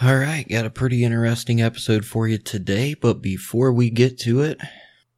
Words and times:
All 0.00 0.16
right, 0.16 0.48
got 0.48 0.64
a 0.64 0.70
pretty 0.70 1.04
interesting 1.04 1.60
episode 1.60 2.06
for 2.06 2.26
you 2.26 2.38
today, 2.38 2.94
but 2.94 3.20
before 3.20 3.72
we 3.72 3.90
get 3.90 4.18
to 4.20 4.40
it, 4.40 4.58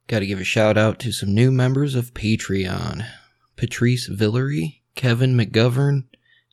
got 0.07 0.19
to 0.19 0.27
give 0.27 0.39
a 0.39 0.43
shout 0.43 0.77
out 0.77 0.99
to 0.99 1.13
some 1.13 1.33
new 1.33 1.49
members 1.49 1.95
of 1.95 2.13
Patreon 2.13 3.07
Patrice 3.55 4.07
Villery, 4.07 4.83
Kevin 4.93 5.35
McGovern, 5.35 6.03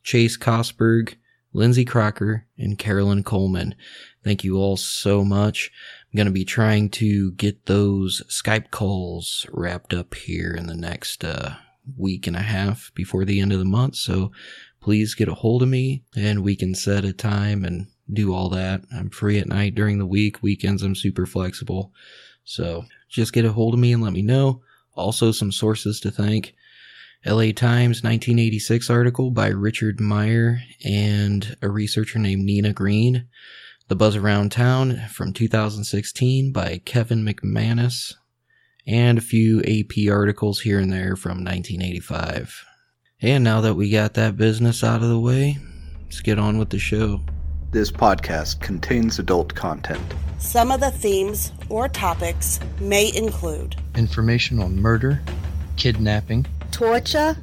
Chase 0.03 0.37
Kosberg, 0.37 1.15
Lindsay 1.51 1.83
Crocker, 1.83 2.47
and 2.57 2.79
Carolyn 2.79 3.23
Coleman. 3.23 3.75
Thank 4.23 4.45
you 4.45 4.55
all 4.57 4.77
so 4.77 5.25
much. 5.25 5.69
I'm 6.11 6.17
going 6.17 6.25
to 6.25 6.31
be 6.31 6.45
trying 6.45 6.89
to 6.91 7.33
get 7.33 7.65
those 7.65 8.23
Skype 8.29 8.71
calls 8.71 9.45
wrapped 9.51 9.93
up 9.93 10.15
here 10.15 10.55
in 10.57 10.67
the 10.67 10.77
next 10.77 11.25
uh, 11.25 11.55
week 11.97 12.25
and 12.25 12.37
a 12.37 12.41
half 12.41 12.89
before 12.95 13.25
the 13.25 13.41
end 13.41 13.51
of 13.51 13.59
the 13.59 13.65
month. 13.65 13.97
So 13.97 14.31
please 14.81 15.13
get 15.13 15.27
a 15.27 15.35
hold 15.35 15.61
of 15.61 15.69
me 15.69 16.03
and 16.15 16.41
we 16.41 16.55
can 16.55 16.73
set 16.73 17.03
a 17.03 17.13
time 17.13 17.65
and 17.65 17.87
do 18.11 18.33
all 18.33 18.49
that. 18.49 18.81
I'm 18.93 19.09
free 19.09 19.39
at 19.39 19.47
night 19.47 19.75
during 19.75 19.97
the 19.97 20.05
week. 20.05 20.41
Weekends, 20.41 20.83
I'm 20.83 20.95
super 20.95 21.25
flexible. 21.25 21.91
So 22.43 22.85
just 23.09 23.33
get 23.33 23.45
a 23.45 23.53
hold 23.53 23.73
of 23.73 23.79
me 23.79 23.93
and 23.93 24.03
let 24.03 24.13
me 24.13 24.21
know. 24.21 24.61
Also, 24.95 25.31
some 25.31 25.51
sources 25.51 25.99
to 26.01 26.11
thank. 26.11 26.53
LA 27.25 27.51
Times 27.53 28.03
1986 28.03 28.89
article 28.89 29.31
by 29.31 29.47
Richard 29.47 30.01
Meyer 30.01 30.59
and 30.83 31.55
a 31.61 31.69
researcher 31.69 32.19
named 32.19 32.43
Nina 32.43 32.73
Green. 32.73 33.27
The 33.87 33.95
Buzz 33.95 34.15
Around 34.15 34.51
Town 34.51 34.97
from 35.09 35.33
2016 35.33 36.51
by 36.51 36.81
Kevin 36.83 37.25
McManus. 37.25 38.13
And 38.85 39.17
a 39.17 39.21
few 39.21 39.61
AP 39.61 40.11
articles 40.11 40.61
here 40.61 40.79
and 40.79 40.91
there 40.91 41.15
from 41.15 41.43
1985. 41.43 42.65
And 43.21 43.43
now 43.43 43.61
that 43.61 43.75
we 43.75 43.89
got 43.89 44.15
that 44.15 44.35
business 44.35 44.83
out 44.83 45.01
of 45.01 45.07
the 45.07 45.19
way, 45.19 45.57
let's 46.03 46.19
get 46.19 46.39
on 46.39 46.57
with 46.57 46.69
the 46.69 46.79
show. 46.79 47.21
This 47.73 47.89
podcast 47.89 48.59
contains 48.59 49.17
adult 49.17 49.55
content. 49.55 50.13
Some 50.37 50.69
of 50.69 50.79
the 50.79 50.91
themes 50.91 51.51
or 51.69 51.87
topics 51.87 52.59
may 52.79 53.11
include 53.15 53.75
information 53.95 54.59
on 54.59 54.79
murder, 54.79 55.19
kidnapping, 55.75 56.45
torture, 56.69 57.35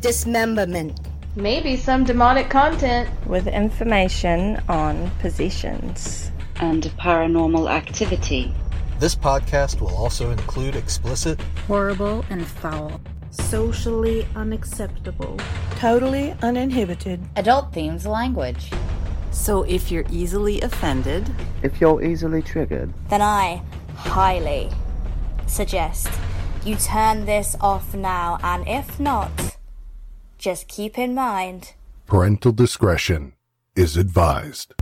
dismemberment, 0.00 0.98
maybe 1.36 1.76
some 1.76 2.02
demonic 2.02 2.48
content, 2.48 3.10
with 3.26 3.46
information 3.46 4.58
on 4.70 5.10
possessions, 5.18 6.32
and 6.56 6.84
paranormal 6.98 7.70
activity. 7.70 8.54
This 9.00 9.14
podcast 9.14 9.82
will 9.82 9.94
also 9.94 10.30
include 10.30 10.76
explicit, 10.76 11.38
horrible, 11.66 12.24
and 12.30 12.46
foul, 12.46 13.02
socially 13.28 14.26
unacceptable, 14.34 15.38
totally 15.76 16.34
uninhibited, 16.40 17.20
adult 17.36 17.74
themes 17.74 18.06
language. 18.06 18.70
So 19.34 19.64
if 19.64 19.90
you're 19.90 20.06
easily 20.10 20.60
offended, 20.62 21.28
if 21.62 21.80
you're 21.80 22.02
easily 22.02 22.40
triggered, 22.40 22.94
then 23.10 23.20
I 23.20 23.62
highly 23.96 24.70
suggest 25.46 26.08
you 26.64 26.76
turn 26.76 27.26
this 27.26 27.56
off 27.60 27.94
now, 27.94 28.38
and 28.42 28.66
if 28.66 28.98
not, 28.98 29.58
just 30.38 30.68
keep 30.68 30.98
in 30.98 31.14
mind 31.14 31.74
parental 32.06 32.52
discretion 32.52 33.34
is 33.74 33.96
advised. 33.96 34.72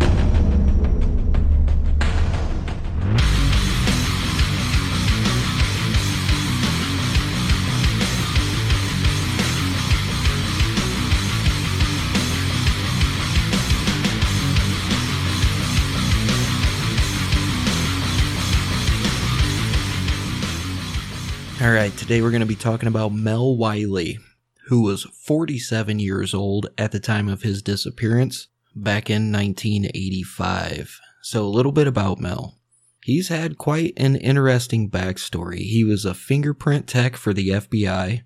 All 21.63 21.71
right, 21.71 21.97
today 21.97 22.21
we're 22.23 22.33
going 22.33 22.41
to 22.41 22.47
be 22.47 22.57
talking 22.57 22.89
about 22.89 23.13
Mel 23.15 23.57
Wiley, 23.57 24.19
who 24.67 24.83
was 24.83 25.05
47 25.05 26.01
years 26.01 26.35
old 26.35 26.67
at 26.77 26.91
the 26.91 26.99
time 26.99 27.29
of 27.29 27.43
his 27.43 27.63
disappearance 27.63 28.49
back 28.75 29.09
in 29.09 29.31
1985. 29.31 30.99
So, 31.23 31.45
a 31.45 31.47
little 31.47 31.71
bit 31.71 31.87
about 31.87 32.19
Mel. 32.19 32.59
He's 33.05 33.29
had 33.29 33.59
quite 33.59 33.93
an 33.97 34.17
interesting 34.17 34.91
backstory. 34.91 35.61
He 35.61 35.85
was 35.85 36.05
a 36.05 36.15
fingerprint 36.15 36.89
tech 36.89 37.15
for 37.15 37.33
the 37.33 37.51
FBI 37.51 38.23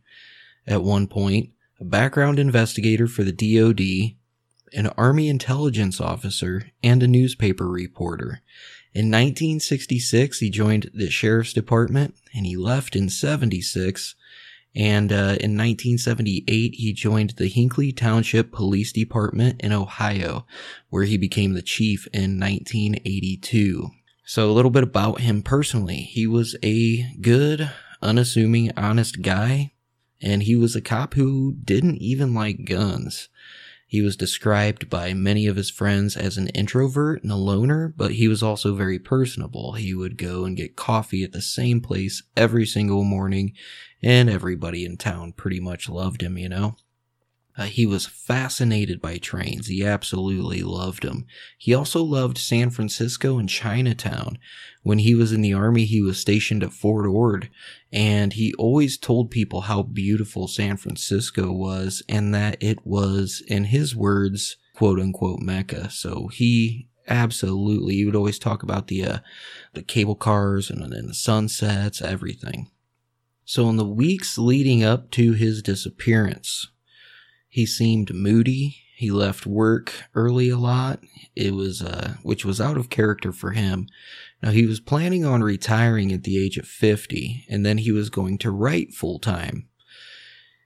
at 0.66 0.82
one 0.82 1.06
point, 1.06 1.50
a 1.78 1.84
background 1.84 2.38
investigator 2.38 3.06
for 3.06 3.22
the 3.22 3.32
DoD, 3.32 4.16
an 4.72 4.86
Army 4.96 5.28
intelligence 5.28 6.00
officer, 6.00 6.70
and 6.82 7.02
a 7.02 7.06
newspaper 7.06 7.68
reporter. 7.68 8.40
In 8.96 9.10
1966, 9.10 10.38
he 10.38 10.48
joined 10.48 10.90
the 10.94 11.10
sheriff's 11.10 11.52
department 11.52 12.14
and 12.34 12.46
he 12.46 12.56
left 12.56 12.96
in 12.96 13.10
76. 13.10 14.14
And 14.74 15.12
uh, 15.12 15.36
in 15.38 15.52
1978, 15.52 16.74
he 16.76 16.94
joined 16.94 17.34
the 17.36 17.48
Hinckley 17.48 17.92
Township 17.92 18.52
Police 18.52 18.92
Department 18.92 19.60
in 19.60 19.72
Ohio, 19.72 20.46
where 20.88 21.04
he 21.04 21.18
became 21.18 21.52
the 21.52 21.60
chief 21.60 22.06
in 22.14 22.40
1982. 22.40 23.90
So, 24.24 24.50
a 24.50 24.52
little 24.52 24.70
bit 24.70 24.82
about 24.82 25.20
him 25.20 25.42
personally. 25.42 25.96
He 25.98 26.26
was 26.26 26.56
a 26.62 27.02
good, 27.20 27.70
unassuming, 28.00 28.72
honest 28.78 29.20
guy, 29.20 29.72
and 30.22 30.42
he 30.42 30.56
was 30.56 30.74
a 30.74 30.80
cop 30.80 31.12
who 31.12 31.54
didn't 31.62 31.98
even 31.98 32.32
like 32.32 32.64
guns. 32.64 33.28
He 33.96 34.02
was 34.02 34.14
described 34.14 34.90
by 34.90 35.14
many 35.14 35.46
of 35.46 35.56
his 35.56 35.70
friends 35.70 36.18
as 36.18 36.36
an 36.36 36.48
introvert 36.48 37.22
and 37.22 37.32
a 37.32 37.36
loner, 37.36 37.94
but 37.96 38.12
he 38.12 38.28
was 38.28 38.42
also 38.42 38.74
very 38.74 38.98
personable. 38.98 39.72
He 39.72 39.94
would 39.94 40.18
go 40.18 40.44
and 40.44 40.54
get 40.54 40.76
coffee 40.76 41.24
at 41.24 41.32
the 41.32 41.40
same 41.40 41.80
place 41.80 42.22
every 42.36 42.66
single 42.66 43.04
morning, 43.04 43.54
and 44.02 44.28
everybody 44.28 44.84
in 44.84 44.98
town 44.98 45.32
pretty 45.32 45.60
much 45.60 45.88
loved 45.88 46.20
him, 46.20 46.36
you 46.36 46.50
know? 46.50 46.76
Uh, 47.58 47.64
he 47.64 47.86
was 47.86 48.06
fascinated 48.06 49.00
by 49.00 49.16
trains. 49.16 49.66
He 49.66 49.84
absolutely 49.84 50.62
loved 50.62 51.02
them. 51.02 51.24
He 51.56 51.72
also 51.72 52.02
loved 52.02 52.36
San 52.36 52.68
Francisco 52.70 53.38
and 53.38 53.48
Chinatown. 53.48 54.38
When 54.82 54.98
he 54.98 55.14
was 55.14 55.32
in 55.32 55.40
the 55.40 55.54
army, 55.54 55.86
he 55.86 56.02
was 56.02 56.18
stationed 56.18 56.62
at 56.62 56.72
Fort 56.72 57.06
Ord, 57.06 57.48
and 57.90 58.34
he 58.34 58.52
always 58.54 58.98
told 58.98 59.30
people 59.30 59.62
how 59.62 59.82
beautiful 59.82 60.48
San 60.48 60.76
Francisco 60.76 61.50
was 61.50 62.02
and 62.08 62.34
that 62.34 62.62
it 62.62 62.86
was, 62.86 63.42
in 63.48 63.64
his 63.64 63.96
words, 63.96 64.56
quote 64.74 65.00
unquote 65.00 65.40
Mecca. 65.40 65.90
So 65.90 66.28
he 66.28 66.88
absolutely, 67.08 67.94
he 67.94 68.04
would 68.04 68.16
always 68.16 68.38
talk 68.38 68.62
about 68.62 68.88
the, 68.88 69.04
uh, 69.04 69.18
the 69.72 69.82
cable 69.82 70.16
cars 70.16 70.68
and, 70.68 70.82
and 70.92 71.08
the 71.08 71.14
sunsets, 71.14 72.02
everything. 72.02 72.70
So 73.46 73.68
in 73.70 73.76
the 73.76 73.86
weeks 73.86 74.36
leading 74.36 74.84
up 74.84 75.10
to 75.12 75.32
his 75.32 75.62
disappearance, 75.62 76.68
he 77.56 77.64
seemed 77.64 78.14
moody. 78.14 78.82
He 78.96 79.10
left 79.10 79.46
work 79.46 80.04
early 80.14 80.50
a 80.50 80.58
lot. 80.58 81.02
It 81.34 81.54
was, 81.54 81.80
uh, 81.80 82.16
which 82.22 82.44
was 82.44 82.60
out 82.60 82.76
of 82.76 82.90
character 82.90 83.32
for 83.32 83.52
him. 83.52 83.88
Now 84.42 84.50
he 84.50 84.66
was 84.66 84.78
planning 84.78 85.24
on 85.24 85.42
retiring 85.42 86.12
at 86.12 86.24
the 86.24 86.36
age 86.36 86.58
of 86.58 86.68
50 86.68 87.46
and 87.48 87.64
then 87.64 87.78
he 87.78 87.90
was 87.90 88.10
going 88.10 88.36
to 88.40 88.50
write 88.50 88.92
full 88.92 89.18
time. 89.18 89.70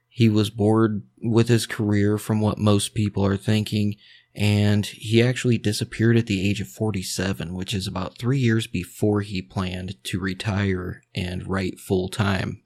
He 0.09 0.27
was 0.27 0.49
bored 0.49 1.03
with 1.23 1.47
his 1.47 1.65
career 1.65 2.17
from 2.17 2.41
what 2.41 2.57
most 2.57 2.93
people 2.93 3.25
are 3.25 3.37
thinking 3.37 3.95
and 4.35 4.85
he 4.85 5.23
actually 5.23 5.59
disappeared 5.59 6.17
at 6.17 6.27
the 6.27 6.45
age 6.45 6.59
of 6.59 6.67
47, 6.67 7.53
which 7.53 7.73
is 7.73 7.87
about 7.87 8.17
three 8.17 8.39
years 8.39 8.67
before 8.67 9.21
he 9.21 9.41
planned 9.41 9.95
to 10.03 10.19
retire 10.19 11.03
and 11.15 11.47
write 11.47 11.79
full 11.79 12.09
time. 12.09 12.63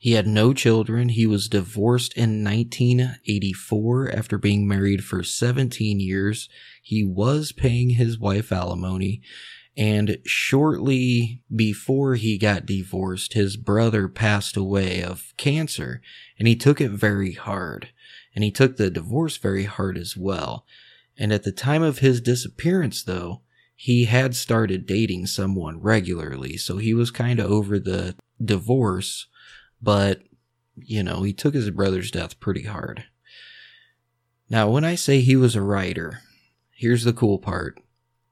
He 0.00 0.12
had 0.12 0.28
no 0.28 0.54
children. 0.54 1.08
He 1.08 1.26
was 1.26 1.48
divorced 1.48 2.16
in 2.16 2.44
1984 2.44 4.10
after 4.14 4.38
being 4.38 4.66
married 4.66 5.02
for 5.02 5.24
17 5.24 5.98
years. 5.98 6.48
He 6.80 7.04
was 7.04 7.50
paying 7.50 7.90
his 7.90 8.16
wife 8.16 8.52
alimony. 8.52 9.20
And 9.76 10.18
shortly 10.24 11.42
before 11.54 12.14
he 12.14 12.38
got 12.38 12.64
divorced, 12.64 13.32
his 13.32 13.56
brother 13.56 14.08
passed 14.08 14.56
away 14.56 15.02
of 15.02 15.34
cancer 15.36 16.00
and 16.38 16.46
he 16.46 16.54
took 16.54 16.80
it 16.80 16.90
very 16.90 17.32
hard. 17.32 17.88
And 18.34 18.44
he 18.44 18.52
took 18.52 18.76
the 18.76 18.90
divorce 18.90 19.36
very 19.36 19.64
hard 19.64 19.98
as 19.98 20.16
well. 20.16 20.64
And 21.16 21.32
at 21.32 21.42
the 21.42 21.52
time 21.52 21.82
of 21.82 21.98
his 21.98 22.20
disappearance, 22.20 23.02
though, 23.02 23.42
he 23.74 24.04
had 24.04 24.36
started 24.36 24.86
dating 24.86 25.26
someone 25.26 25.80
regularly. 25.80 26.56
So 26.56 26.78
he 26.78 26.94
was 26.94 27.10
kind 27.10 27.40
of 27.40 27.50
over 27.50 27.80
the 27.80 28.14
divorce 28.44 29.26
but, 29.80 30.20
you 30.76 31.02
know, 31.02 31.22
he 31.22 31.32
took 31.32 31.54
his 31.54 31.70
brother's 31.70 32.10
death 32.10 32.40
pretty 32.40 32.64
hard. 32.64 33.04
Now, 34.50 34.70
when 34.70 34.84
I 34.84 34.94
say 34.94 35.20
he 35.20 35.36
was 35.36 35.54
a 35.54 35.62
writer, 35.62 36.20
here's 36.70 37.04
the 37.04 37.12
cool 37.12 37.38
part. 37.38 37.78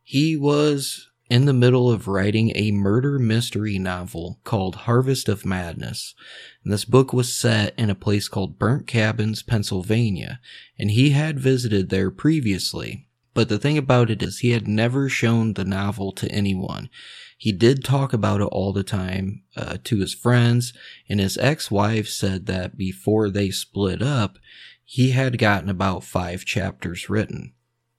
He 0.03 0.37
was 0.37 1.09
in 1.29 1.45
the 1.45 1.53
middle 1.53 1.91
of 1.91 2.07
writing 2.07 2.53
a 2.55 2.71
murder 2.71 3.19
mystery 3.19 3.79
novel 3.79 4.39
called 4.45 4.77
Harvest 4.77 5.29
of 5.29 5.45
Madness. 5.45 6.15
And 6.63 6.73
this 6.73 6.85
book 6.85 7.13
was 7.13 7.37
set 7.37 7.75
in 7.77 7.91
a 7.91 7.97
place 7.97 8.29
called 8.29 8.59
Burnt 8.59 8.87
Cabins, 8.87 9.43
Pennsylvania, 9.43 10.41
and 10.79 10.91
he 10.91 11.11
had 11.11 11.41
visited 11.41 11.91
there 11.91 12.11
previously. 12.11 13.06
But 13.37 13.51
the 13.51 13.59
thing 13.59 13.77
about 13.77 14.09
it 14.09 14.23
is, 14.23 14.39
he 14.39 14.53
had 14.53 14.67
never 14.67 15.11
shown 15.11 15.53
the 15.53 15.65
novel 15.67 16.11
to 16.13 16.33
anyone. 16.33 16.89
He 17.37 17.53
did 17.53 17.85
talk 17.85 18.15
about 18.15 18.41
it 18.41 18.45
all 18.45 18.73
the 18.73 18.83
time 18.83 19.43
uh, 19.55 19.77
to 19.85 19.99
his 19.99 20.15
friends, 20.15 20.73
and 21.07 21.21
his 21.21 21.37
ex 21.37 21.71
wife 21.71 22.09
said 22.09 22.47
that 22.47 22.79
before 22.79 23.29
they 23.29 23.51
split 23.51 24.01
up, 24.01 24.39
he 24.87 25.11
had 25.11 25.37
gotten 25.37 25.69
about 25.69 26.03
five 26.03 26.47
chapters 26.47 27.11
written. 27.11 27.53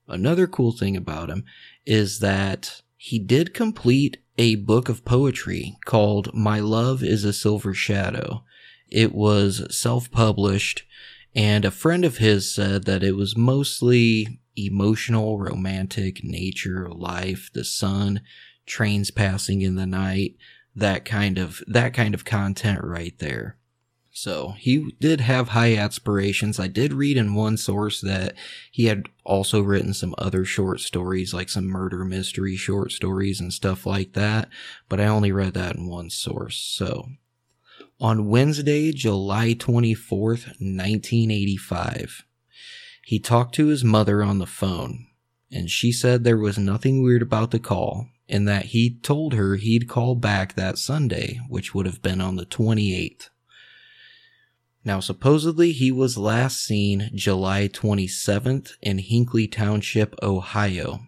Another 0.08 0.48
cool 0.48 0.72
thing 0.72 0.98
about 0.98 1.30
him 1.30 1.46
is 1.86 2.18
that 2.18 2.82
he 2.96 3.20
did 3.20 3.54
complete 3.54 4.18
a 4.40 4.56
book 4.56 4.90
of 4.90 5.06
poetry 5.06 5.78
called 5.86 6.34
My 6.34 6.60
Love 6.60 7.04
is 7.04 7.24
a 7.24 7.32
Silver 7.32 7.76
Shadow. 7.76 8.44
It 8.90 9.14
was 9.14 9.68
self 9.70 10.10
published, 10.10 10.82
and 11.36 11.64
a 11.64 11.70
friend 11.70 12.04
of 12.04 12.18
his 12.18 12.52
said 12.52 12.86
that 12.86 13.04
it 13.04 13.16
was 13.16 13.38
mostly 13.38 14.40
emotional, 14.58 15.38
romantic, 15.40 16.24
nature, 16.24 16.90
life, 16.90 17.50
the 17.54 17.64
sun, 17.64 18.22
trains 18.66 19.12
passing 19.12 19.62
in 19.62 19.76
the 19.76 19.86
night, 19.86 20.36
that 20.76 21.06
kind 21.06 21.38
of 21.38 21.62
that 21.68 21.94
kind 21.94 22.14
of 22.14 22.26
content 22.26 22.84
right 22.84 23.18
there. 23.20 23.58
So 24.12 24.56
he 24.58 24.96
did 25.00 25.22
have 25.22 25.50
high 25.50 25.76
aspirations. 25.76 26.60
I 26.60 26.68
did 26.68 26.92
read 26.92 27.18
in 27.18 27.36
one 27.36 27.56
source 27.56 28.02
that 28.02 28.34
he 28.72 28.86
had 28.86 29.10
also 29.24 29.62
written 29.62 29.94
some 29.94 30.16
other 30.18 30.44
short 30.44 30.80
stories, 30.80 31.36
like 31.36 31.50
some 31.50 31.66
murder 31.66 32.04
mystery 32.04 32.56
short 32.56 32.92
stories 32.92 33.40
and 33.40 33.54
stuff 33.54 33.86
like 33.86 34.14
that, 34.14 34.50
but 34.90 35.00
I 35.00 35.06
only 35.06 35.32
read 35.32 35.54
that 35.54 35.76
in 35.76 35.88
one 35.88 36.10
source. 36.10 36.58
So 36.58 37.10
on 38.00 38.28
Wednesday, 38.28 38.92
July 38.92 39.54
24th, 39.54 40.48
1985, 40.60 42.26
he 43.08 43.20
talked 43.20 43.56
to 43.56 43.68
his 43.68 43.86
mother 43.86 44.22
on 44.22 44.38
the 44.38 44.46
phone, 44.46 45.08
and 45.50 45.72
she 45.72 45.94
said 45.94 46.26
there 46.26 46.38
was 46.38 46.58
nothing 46.58 47.02
weird 47.02 47.22
about 47.22 47.52
the 47.52 47.60
call, 47.60 48.10
and 48.28 48.46
that 48.46 48.66
he 48.66 49.00
told 49.02 49.34
her 49.34 49.56
he'd 49.56 49.88
call 49.88 50.14
back 50.14 50.56
that 50.56 50.78
Sunday, 50.78 51.40
which 51.48 51.74
would 51.74 51.86
have 51.86 52.02
been 52.02 52.20
on 52.20 52.36
the 52.36 52.46
28th. 52.46 53.30
Now, 54.84 55.00
supposedly, 55.00 55.72
he 55.72 55.90
was 55.90 56.18
last 56.18 56.62
seen 56.62 57.10
July 57.16 57.70
27th 57.70 58.74
in 58.82 58.98
Hinckley 58.98 59.48
Township, 59.48 60.14
Ohio. 60.22 61.08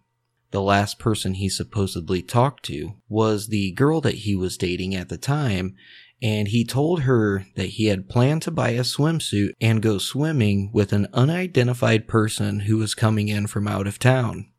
The 0.52 0.62
last 0.62 1.00
person 1.00 1.34
he 1.34 1.50
supposedly 1.50 2.22
talked 2.22 2.64
to 2.68 2.94
was 3.10 3.48
the 3.48 3.72
girl 3.74 4.00
that 4.00 4.20
he 4.20 4.38
was 4.38 4.56
dating 4.56 4.96
at 4.96 5.10
the 5.10 5.18
time, 5.18 5.76
and 6.22 6.50
he 6.50 6.66
told 6.66 7.02
her 7.02 7.46
that 7.56 7.68
he 7.68 7.86
had 7.86 8.10
planned 8.10 8.42
to 8.44 8.52
buy 8.52 8.72
a 8.72 8.82
swimsuit 8.82 9.54
and 9.62 9.82
go 9.82 9.98
swimming 9.98 10.70
with 10.74 10.92
an 10.92 11.08
unidentified 11.14 12.08
person 12.08 12.62
who 12.62 12.78
was 12.78 12.94
coming 12.94 13.30
in 13.30 13.48
from 13.48 13.68
out 13.68 13.88
of 13.88 14.00
town. 14.00 14.50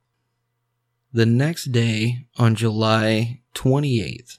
The 1.12 1.26
next 1.26 1.72
day, 1.72 2.26
on 2.38 2.54
July 2.54 3.40
28th, 3.54 4.38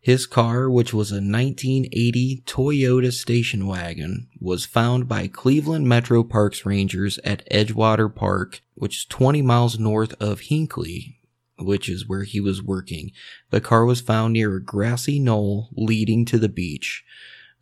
his 0.00 0.26
car, 0.26 0.68
which 0.68 0.92
was 0.92 1.12
a 1.12 1.22
1980 1.22 2.42
Toyota 2.44 3.12
station 3.12 3.68
wagon, 3.68 4.26
was 4.40 4.64
found 4.64 5.06
by 5.06 5.28
Cleveland 5.28 5.86
Metro 5.86 6.24
Parks 6.24 6.66
Rangers 6.66 7.18
at 7.18 7.48
Edgewater 7.50 8.12
Park, 8.12 8.62
which 8.74 8.96
is 8.96 9.04
20 9.04 9.42
miles 9.42 9.78
north 9.78 10.20
of 10.20 10.40
Hinckley, 10.40 11.20
which 11.62 11.88
is 11.88 12.08
where 12.08 12.24
he 12.24 12.40
was 12.40 12.62
working. 12.62 13.12
The 13.50 13.60
car 13.60 13.84
was 13.84 14.00
found 14.00 14.32
near 14.32 14.56
a 14.56 14.62
grassy 14.62 15.18
knoll 15.18 15.70
leading 15.76 16.24
to 16.26 16.38
the 16.38 16.48
beach. 16.48 17.04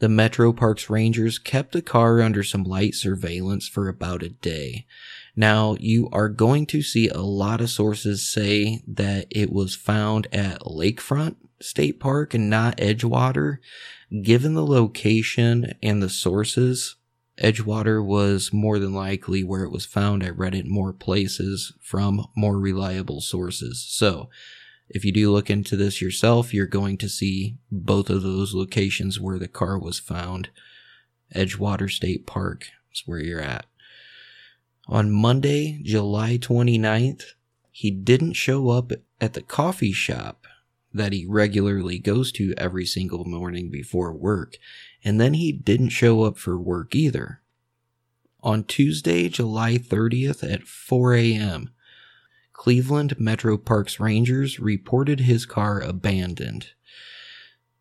The 0.00 0.08
Metro 0.08 0.52
Parks 0.52 0.88
Rangers 0.88 1.38
kept 1.38 1.73
the 1.73 1.82
car 1.82 2.23
under 2.23 2.43
some 2.43 2.64
light 2.64 2.94
surveillance 2.94 3.69
for 3.69 3.87
about 3.87 4.23
a 4.23 4.31
day. 4.31 4.87
Now, 5.37 5.76
you 5.79 6.08
are 6.11 6.31
going 6.31 6.64
to 6.67 6.81
see 6.81 7.08
a 7.08 7.20
lot 7.20 7.61
of 7.61 7.69
sources 7.69 8.26
say 8.26 8.82
that 8.88 9.26
it 9.31 9.52
was 9.52 9.75
found 9.75 10.26
at 10.32 10.62
Lakefront 10.62 11.37
State 11.61 12.00
Park 12.00 12.32
and 12.32 12.49
not 12.49 12.79
Edgewater. 12.79 13.58
Given 14.23 14.55
the 14.55 14.67
location 14.67 15.75
and 15.82 16.03
the 16.03 16.08
sources, 16.08 16.96
Edgewater 17.43 18.05
was 18.05 18.53
more 18.53 18.79
than 18.79 18.93
likely 18.93 19.43
where 19.43 19.65
it 19.65 19.73
was 19.73 19.87
found. 19.87 20.23
I 20.23 20.29
read 20.29 20.55
it 20.55 20.67
more 20.67 20.93
places 20.93 21.73
from 21.81 22.27
more 22.37 22.59
reliable 22.59 23.21
sources. 23.21 23.85
So, 23.89 24.29
if 24.91 25.05
you 25.05 25.13
do 25.13 25.31
look 25.33 25.49
into 25.49 25.77
this 25.77 26.03
yourself, 26.03 26.53
you're 26.53 26.67
going 26.67 26.99
to 26.99 27.09
see 27.09 27.57
both 27.71 28.11
of 28.11 28.23
those 28.23 28.55
locations 28.55 29.21
where 29.21 29.39
the 29.39 29.49
car 29.49 29.79
was 29.79 30.01
found. 30.01 30.51
Edgewater 31.35 31.89
State 31.89 32.27
Park 32.27 32.67
is 32.93 33.05
where 33.07 33.21
you're 33.21 33.41
at. 33.41 33.67
On 34.89 35.11
Monday, 35.11 35.81
July 35.85 36.37
29th, 36.39 37.23
he 37.71 37.93
didn't 37.93 38.33
show 38.33 38.71
up 38.71 38.91
at 39.21 39.35
the 39.35 39.43
coffee 39.43 39.93
shop 39.93 40.47
that 40.93 41.13
he 41.13 41.25
regularly 41.25 41.99
goes 41.99 42.33
to 42.33 42.53
every 42.59 42.85
single 42.85 43.25
morning 43.25 43.71
before 43.71 44.13
work, 44.13 44.57
and 45.05 45.20
then 45.20 45.35
he 45.35 45.52
didn't 45.52 45.91
show 45.91 46.23
up 46.23 46.37
for 46.37 46.58
work 46.58 46.94
either. 46.94 47.41
On 48.43 48.64
Tuesday, 48.64 49.29
July 49.29 49.76
30th 49.76 50.50
at 50.50 50.67
4 50.67 51.14
a.m., 51.14 51.70
Cleveland 52.52 53.19
Metro 53.19 53.56
Parks 53.56 53.99
Rangers 53.99 54.61
reported 54.61 55.20
his 55.20 55.47
car 55.47 55.81
abandoned. 55.81 56.69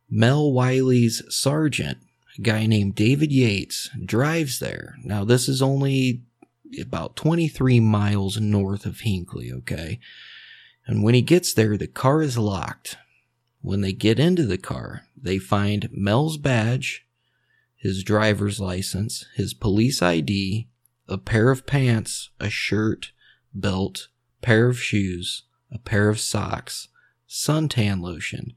Mel 0.10 0.52
Wiley's 0.52 1.22
sergeant, 1.28 1.98
a 2.38 2.42
guy 2.42 2.66
named 2.66 2.96
David 2.96 3.32
Yates, 3.32 3.90
drives 4.06 4.60
there. 4.60 4.96
Now, 5.04 5.26
this 5.26 5.50
is 5.50 5.62
only 5.62 6.22
about 6.80 7.16
23 7.16 7.80
miles 7.80 8.40
north 8.40 8.86
of 8.86 9.02
Hinckley, 9.02 9.52
okay? 9.52 10.00
And 10.88 11.04
when 11.04 11.14
he 11.14 11.22
gets 11.22 11.54
there, 11.54 11.78
the 11.78 11.88
car 11.88 12.22
is 12.22 12.38
locked. 12.38 12.98
When 13.62 13.82
they 13.82 13.92
get 13.94 14.20
into 14.20 14.46
the 14.46 14.58
car, 14.58 15.04
they 15.22 15.38
find 15.38 15.90
Mel's 15.92 16.38
badge, 16.38 17.06
his 17.80 18.04
driver's 18.04 18.60
license, 18.60 19.26
his 19.36 19.54
police 19.54 20.02
ID, 20.02 20.68
a 21.08 21.18
pair 21.18 21.50
of 21.50 21.66
pants, 21.66 22.30
a 22.40 22.50
shirt, 22.50 23.14
belt, 23.54 24.10
pair 24.42 24.68
of 24.68 24.80
shoes, 24.80 25.44
a 25.72 25.80
pair 25.80 26.10
of 26.10 26.20
socks, 26.20 26.90
suntan 27.28 28.02
lotion, 28.02 28.54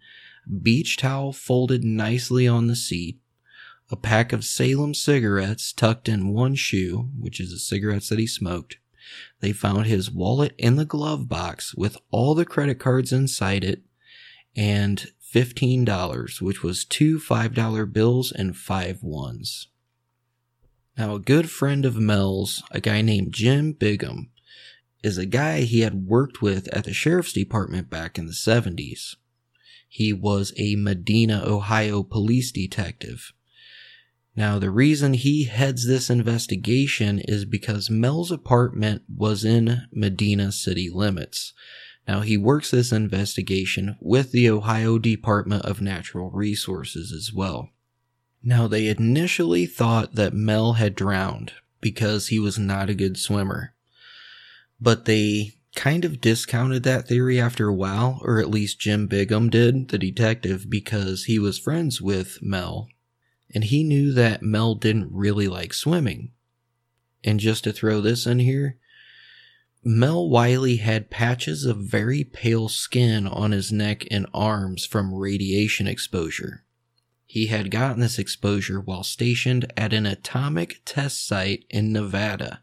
beach 0.63 0.97
towel 0.97 1.33
folded 1.33 1.85
nicely 1.85 2.49
on 2.49 2.67
the 2.67 2.77
seat, 2.77 3.21
a 3.91 3.97
pack 3.97 4.33
of 4.33 4.45
Salem 4.45 4.93
cigarettes 4.93 5.73
tucked 5.73 6.09
in 6.09 6.33
one 6.33 6.57
shoe, 6.57 7.11
which 7.19 7.39
is 7.39 7.51
the 7.53 7.59
cigarettes 7.59 8.09
that 8.09 8.19
he 8.19 8.27
smoked. 8.27 8.79
They 9.41 9.53
found 9.53 9.87
his 9.87 10.11
wallet 10.11 10.55
in 10.59 10.77
the 10.77 10.85
glove 10.85 11.29
box 11.29 11.75
with 11.75 11.97
all 12.11 12.35
the 12.35 12.45
credit 12.45 12.79
cards 12.79 13.13
inside 13.13 13.63
it 13.63 13.83
and 14.57 15.07
$15, 15.33 16.41
which 16.41 16.63
was 16.63 16.85
two 16.85 17.19
$5 17.19 17.93
bills 17.93 18.33
and 18.33 18.57
five 18.57 19.03
ones. 19.03 19.69
Now, 20.97 21.15
a 21.15 21.21
good 21.21 21.51
friend 21.51 21.85
of 21.85 21.97
Mel's, 21.97 22.63
a 22.71 22.81
guy 22.81 23.01
named 23.01 23.33
Jim 23.33 23.73
Bigham, 23.73 24.31
is 25.03 25.19
a 25.19 25.27
guy 25.27 25.63
he 25.63 25.81
had 25.81 26.07
worked 26.07 26.43
with 26.43 26.69
at 26.69 26.85
the 26.85 26.93
sheriff's 26.93 27.33
department 27.33 27.91
back 27.91 28.19
in 28.19 28.27
the 28.27 28.33
70s. 28.33 29.17
He 29.89 30.13
was 30.13 30.53
a 30.57 30.77
Medina, 30.77 31.43
Ohio 31.45 32.03
police 32.03 32.53
detective. 32.53 33.33
Now, 34.35 34.59
the 34.59 34.71
reason 34.71 35.13
he 35.13 35.45
heads 35.45 35.87
this 35.87 36.09
investigation 36.09 37.21
is 37.21 37.45
because 37.45 37.91
Mel's 37.91 38.31
apartment 38.31 39.03
was 39.15 39.45
in 39.45 39.83
Medina 39.93 40.53
city 40.53 40.89
limits. 40.89 41.53
Now, 42.07 42.21
he 42.21 42.37
works 42.37 42.71
this 42.71 42.93
investigation 42.93 43.97
with 44.01 44.33
the 44.33 44.51
Ohio 44.51 44.99
Department 44.99 45.65
of 45.65 45.81
Natural 45.81 46.31
Resources 46.31 47.13
as 47.13 47.33
well. 47.33 47.71
Now, 48.43 48.67
they 48.67 48.89
initially 48.89 49.67
thought 49.67 50.17
that 50.17 50.35
Mel 50.35 50.75
had 50.75 50.97
drowned 50.97 51.53
because 51.81 52.29
he 52.29 52.39
was 52.39 52.59
not 52.59 52.91
a 52.91 52.95
good 52.95 53.17
swimmer. 53.17 53.75
But 54.81 55.05
they 55.05 55.53
kind 55.77 56.05
of 56.05 56.21
discounted 56.21 56.83
that 56.83 57.07
theory 57.07 57.41
after 57.41 57.69
a 57.69 57.75
while, 57.75 58.19
or 58.23 58.41
at 58.41 58.51
least 58.51 58.81
Jim 58.81 59.07
Bigham 59.07 59.49
did, 59.49 59.89
the 59.89 59.99
detective, 59.99 60.69
because 60.69 61.25
he 61.25 61.39
was 61.39 61.59
friends 61.59 62.03
with 62.03 62.39
Mel 62.43 62.89
and 63.55 63.65
he 63.65 63.85
knew 63.85 64.13
that 64.13 64.43
Mel 64.43 64.75
didn't 64.75 65.13
really 65.13 65.49
like 65.49 65.75
swimming. 65.75 66.33
And 67.23 67.39
just 67.39 67.65
to 67.65 67.73
throw 67.73 68.01
this 68.01 68.27
in 68.27 68.39
here, 68.39 68.79
Mel 69.85 70.29
Wiley 70.29 70.77
had 70.77 71.11
patches 71.11 71.65
of 71.65 71.79
very 71.79 72.23
pale 72.23 72.69
skin 72.69 73.27
on 73.27 73.51
his 73.51 73.73
neck 73.73 74.07
and 74.13 74.29
arms 74.33 74.87
from 74.87 75.13
radiation 75.13 75.89
exposure. 75.89 76.65
He 77.27 77.47
had 77.47 77.73
gotten 77.73 78.01
this 78.01 78.17
exposure 78.17 78.81
while 78.81 79.03
stationed 79.03 79.73
at 79.77 79.93
an 79.93 80.07
atomic 80.07 80.83
test 80.85 81.27
site 81.27 81.65
in 81.69 81.93
Nevada. 81.93 82.63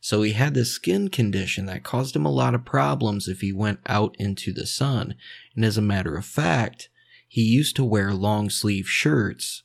So 0.00 0.22
he 0.22 0.34
had 0.34 0.54
this 0.54 0.70
skin 0.70 1.08
condition 1.08 1.66
that 1.66 1.82
caused 1.82 2.14
him 2.14 2.24
a 2.24 2.30
lot 2.30 2.54
of 2.54 2.64
problems 2.64 3.26
if 3.26 3.40
he 3.40 3.52
went 3.52 3.80
out 3.86 4.14
into 4.20 4.52
the 4.52 4.66
sun. 4.66 5.16
And 5.56 5.64
as 5.64 5.76
a 5.76 5.82
matter 5.82 6.16
of 6.16 6.24
fact, 6.24 6.88
he 7.26 7.42
used 7.42 7.74
to 7.74 7.84
wear 7.84 8.14
long 8.14 8.50
sleeve 8.50 8.88
shirts 8.88 9.64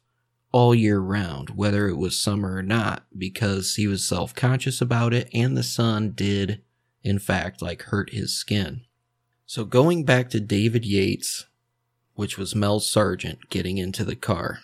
all 0.52 0.74
year 0.74 1.00
round, 1.00 1.52
whether 1.52 1.88
it 1.88 1.98
was 1.98 2.20
summer 2.20 2.56
or 2.56 2.64
not, 2.64 3.06
because 3.16 3.76
he 3.76 3.86
was 3.86 4.04
self 4.04 4.34
conscious 4.34 4.82
about 4.82 5.14
it 5.14 5.30
and 5.32 5.56
the 5.56 5.62
sun 5.62 6.14
did 6.14 6.64
in 7.04 7.20
fact, 7.20 7.62
like 7.62 7.84
hurt 7.84 8.12
his 8.12 8.36
skin. 8.36 8.82
So 9.46 9.66
going 9.66 10.06
back 10.06 10.30
to 10.30 10.40
David 10.40 10.86
Yates, 10.86 11.46
which 12.14 12.38
was 12.38 12.56
Mel's 12.56 12.88
sergeant 12.88 13.50
getting 13.50 13.78
into 13.78 14.04
the 14.04 14.16
car, 14.16 14.60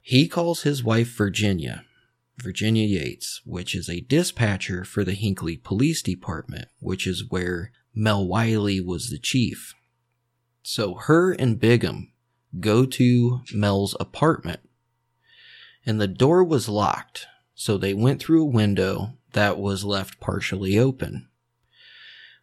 he 0.00 0.28
calls 0.28 0.62
his 0.62 0.82
wife 0.82 1.08
Virginia, 1.08 1.84
Virginia 2.38 2.86
Yates, 2.86 3.42
which 3.44 3.74
is 3.74 3.88
a 3.88 4.00
dispatcher 4.00 4.84
for 4.84 5.04
the 5.04 5.14
Hinckley 5.14 5.56
Police 5.56 6.02
Department, 6.02 6.68
which 6.78 7.06
is 7.06 7.28
where 7.28 7.72
Mel 7.94 8.26
Wiley 8.26 8.80
was 8.80 9.10
the 9.10 9.18
chief. 9.18 9.74
So 10.62 10.94
her 10.94 11.32
and 11.32 11.58
Bigham 11.58 12.12
go 12.60 12.86
to 12.86 13.40
Mel's 13.52 13.96
apartment, 13.98 14.60
and 15.84 16.00
the 16.00 16.08
door 16.08 16.44
was 16.44 16.68
locked, 16.68 17.26
so 17.54 17.76
they 17.76 17.92
went 17.92 18.20
through 18.20 18.42
a 18.42 18.46
window 18.46 19.14
that 19.32 19.58
was 19.58 19.84
left 19.84 20.20
partially 20.20 20.78
open. 20.78 21.28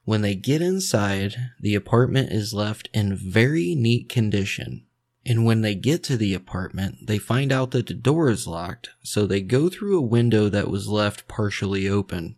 When 0.06 0.22
they 0.22 0.36
get 0.36 0.62
inside, 0.62 1.36
the 1.60 1.74
apartment 1.74 2.32
is 2.32 2.54
left 2.54 2.90
in 2.94 3.16
very 3.16 3.74
neat 3.74 4.08
condition. 4.08 4.86
And 5.26 5.44
when 5.44 5.62
they 5.62 5.74
get 5.74 6.04
to 6.04 6.16
the 6.16 6.36
apartment, 6.36 7.08
they 7.08 7.18
find 7.18 7.52
out 7.52 7.72
that 7.72 7.88
the 7.88 7.96
door 7.96 8.30
is 8.30 8.46
locked, 8.46 8.92
so 9.02 9.26
they 9.26 9.42
go 9.42 9.68
through 9.68 9.98
a 9.98 10.02
window 10.02 10.48
that 10.50 10.70
was 10.70 10.88
left 10.88 11.28
partially 11.28 11.90
open. 11.90 12.36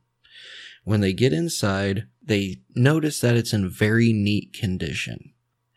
When 0.86 1.02
they 1.02 1.12
get 1.12 1.34
inside, 1.34 2.08
they 2.24 2.62
notice 2.74 3.20
that 3.20 3.36
it's 3.36 3.52
in 3.52 3.70
very 3.70 4.14
neat 4.14 4.54
condition. 4.54 5.34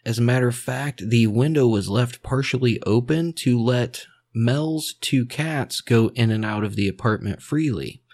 As 0.06 0.18
a 0.18 0.22
matter 0.22 0.46
of 0.46 0.54
fact, 0.54 1.10
the 1.10 1.26
window 1.26 1.66
was 1.66 1.88
left 1.88 2.22
partially 2.22 2.80
open 2.84 3.32
to 3.34 3.60
let 3.60 4.06
Mel's 4.32 4.94
two 5.00 5.26
cats 5.26 5.80
go 5.80 6.12
in 6.14 6.30
and 6.30 6.44
out 6.44 6.62
of 6.62 6.76
the 6.76 6.86
apartment 6.86 7.42
freely. 7.42 8.04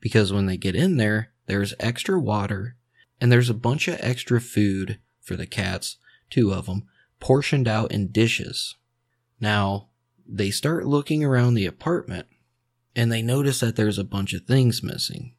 Because 0.00 0.34
when 0.34 0.44
they 0.44 0.58
get 0.58 0.76
in 0.76 0.98
there, 0.98 1.30
there's 1.46 1.72
extra 1.80 2.20
water 2.20 2.76
and 3.22 3.30
there's 3.30 3.48
a 3.48 3.54
bunch 3.54 3.86
of 3.86 3.96
extra 4.00 4.40
food 4.40 4.98
for 5.20 5.36
the 5.36 5.46
cats, 5.46 5.96
two 6.28 6.52
of 6.52 6.66
them, 6.66 6.88
portioned 7.20 7.68
out 7.68 7.92
in 7.92 8.10
dishes. 8.10 8.74
Now, 9.38 9.90
they 10.26 10.50
start 10.50 10.86
looking 10.88 11.22
around 11.22 11.54
the 11.54 11.66
apartment 11.66 12.26
and 12.96 13.12
they 13.12 13.22
notice 13.22 13.60
that 13.60 13.76
there's 13.76 13.96
a 13.96 14.02
bunch 14.02 14.32
of 14.32 14.42
things 14.42 14.82
missing. 14.82 15.34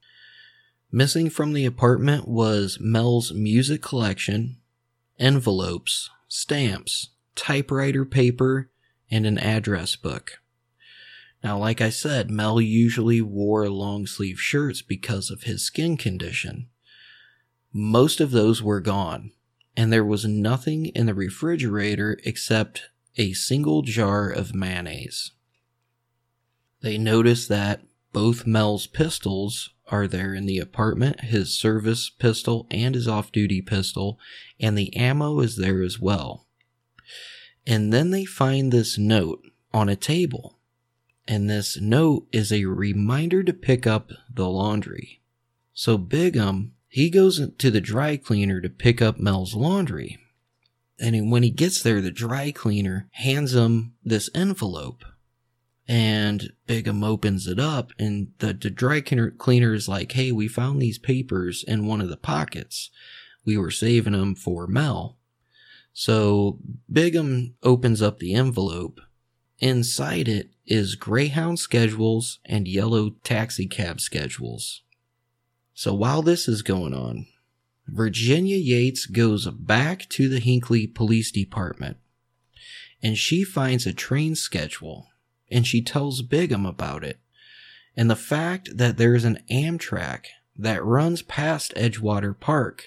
Missing 0.93 1.31
from 1.31 1.51
the 1.51 1.65
apartment 1.65 2.25
was 2.25 2.77
Mel's 2.79 3.33
music 3.33 3.81
collection, 3.81 4.61
envelopes, 5.19 6.09
stamps, 6.29 7.09
typewriter 7.35 8.05
paper, 8.05 8.69
and 9.11 9.25
an 9.25 9.37
address 9.37 9.97
book. 9.97 10.39
Now, 11.43 11.57
like 11.57 11.81
I 11.81 11.89
said, 11.89 12.31
Mel 12.31 12.61
usually 12.61 13.19
wore 13.19 13.69
long 13.69 14.07
sleeve 14.07 14.39
shirts 14.39 14.81
because 14.81 15.29
of 15.29 15.43
his 15.43 15.65
skin 15.65 15.97
condition. 15.97 16.69
Most 17.73 18.21
of 18.21 18.29
those 18.29 18.61
were 18.61 18.79
gone, 18.79 19.31
and 19.75 19.91
there 19.91 20.05
was 20.05 20.25
nothing 20.25 20.85
in 20.87 21.07
the 21.07 21.15
refrigerator 21.15 22.19
except 22.23 22.83
a 23.17 23.33
single 23.33 23.81
jar 23.81 24.29
of 24.29 24.53
mayonnaise. 24.53 25.31
They 26.81 26.99
noticed 26.99 27.49
that 27.49 27.81
both 28.11 28.45
Mel's 28.45 28.85
pistols 28.85 29.71
are 29.87 30.07
there 30.07 30.35
in 30.35 30.45
the 30.45 30.59
apartment 30.59 31.21
his 31.21 31.57
service 31.59 32.09
pistol 32.09 32.67
and 32.69 32.93
his 32.93 33.07
off 33.07 33.31
duty 33.31 33.61
pistol, 33.61 34.19
and 34.59 34.77
the 34.77 34.95
ammo 34.95 35.39
is 35.39 35.57
there 35.57 35.81
as 35.81 35.99
well. 35.99 36.45
And 37.65 37.91
then 37.91 38.11
they 38.11 38.25
find 38.25 38.71
this 38.71 38.99
note 38.99 39.41
on 39.73 39.89
a 39.89 39.95
table, 39.95 40.59
and 41.27 41.49
this 41.49 41.79
note 41.81 42.27
is 42.31 42.51
a 42.51 42.65
reminder 42.65 43.41
to 43.43 43.53
pick 43.53 43.87
up 43.87 44.11
the 44.31 44.47
laundry. 44.47 45.21
So 45.73 45.97
Bigham 45.97 46.72
he 46.93 47.09
goes 47.09 47.41
to 47.57 47.71
the 47.71 47.81
dry 47.81 48.17
cleaner 48.17 48.61
to 48.61 48.69
pick 48.69 49.01
up 49.01 49.17
Mel's 49.17 49.55
laundry. 49.55 50.19
And 50.99 51.31
when 51.31 51.41
he 51.41 51.49
gets 51.49 51.81
there, 51.81 52.01
the 52.01 52.11
dry 52.11 52.51
cleaner 52.51 53.09
hands 53.13 53.55
him 53.55 53.95
this 54.03 54.29
envelope. 54.35 55.03
And 55.87 56.53
Bigham 56.67 57.03
opens 57.03 57.47
it 57.47 57.59
up, 57.59 57.93
and 57.97 58.33
the, 58.37 58.53
the 58.53 58.69
dry 58.69 59.01
cleaner 59.01 59.73
is 59.73 59.89
like, 59.89 60.11
Hey, 60.11 60.31
we 60.31 60.47
found 60.47 60.79
these 60.79 60.99
papers 60.99 61.65
in 61.67 61.87
one 61.87 61.99
of 61.99 62.09
the 62.09 62.15
pockets. 62.15 62.91
We 63.43 63.57
were 63.57 63.71
saving 63.71 64.13
them 64.13 64.35
for 64.35 64.67
Mel. 64.67 65.17
So 65.93 66.59
Bigham 66.87 67.55
opens 67.63 68.03
up 68.03 68.19
the 68.19 68.35
envelope. 68.35 69.01
Inside 69.57 70.27
it 70.27 70.51
is 70.67 70.93
Greyhound 70.93 71.57
schedules 71.57 72.37
and 72.45 72.67
yellow 72.67 73.15
taxi 73.23 73.65
cab 73.65 73.99
schedules. 73.99 74.82
So 75.73 75.93
while 75.93 76.21
this 76.21 76.47
is 76.47 76.61
going 76.61 76.93
on, 76.93 77.27
Virginia 77.87 78.57
Yates 78.57 79.05
goes 79.05 79.47
back 79.47 80.07
to 80.09 80.29
the 80.29 80.39
Hinckley 80.39 80.87
Police 80.87 81.31
Department 81.31 81.97
and 83.01 83.17
she 83.17 83.43
finds 83.43 83.85
a 83.85 83.93
train 83.93 84.33
schedule 84.35 85.07
and 85.51 85.67
she 85.67 85.81
tells 85.81 86.21
Bigham 86.21 86.65
about 86.65 87.03
it. 87.03 87.19
And 87.95 88.09
the 88.09 88.15
fact 88.15 88.77
that 88.77 88.97
there's 88.97 89.25
an 89.25 89.39
Amtrak 89.51 90.25
that 90.57 90.83
runs 90.83 91.21
past 91.21 91.73
Edgewater 91.75 92.39
Park, 92.39 92.85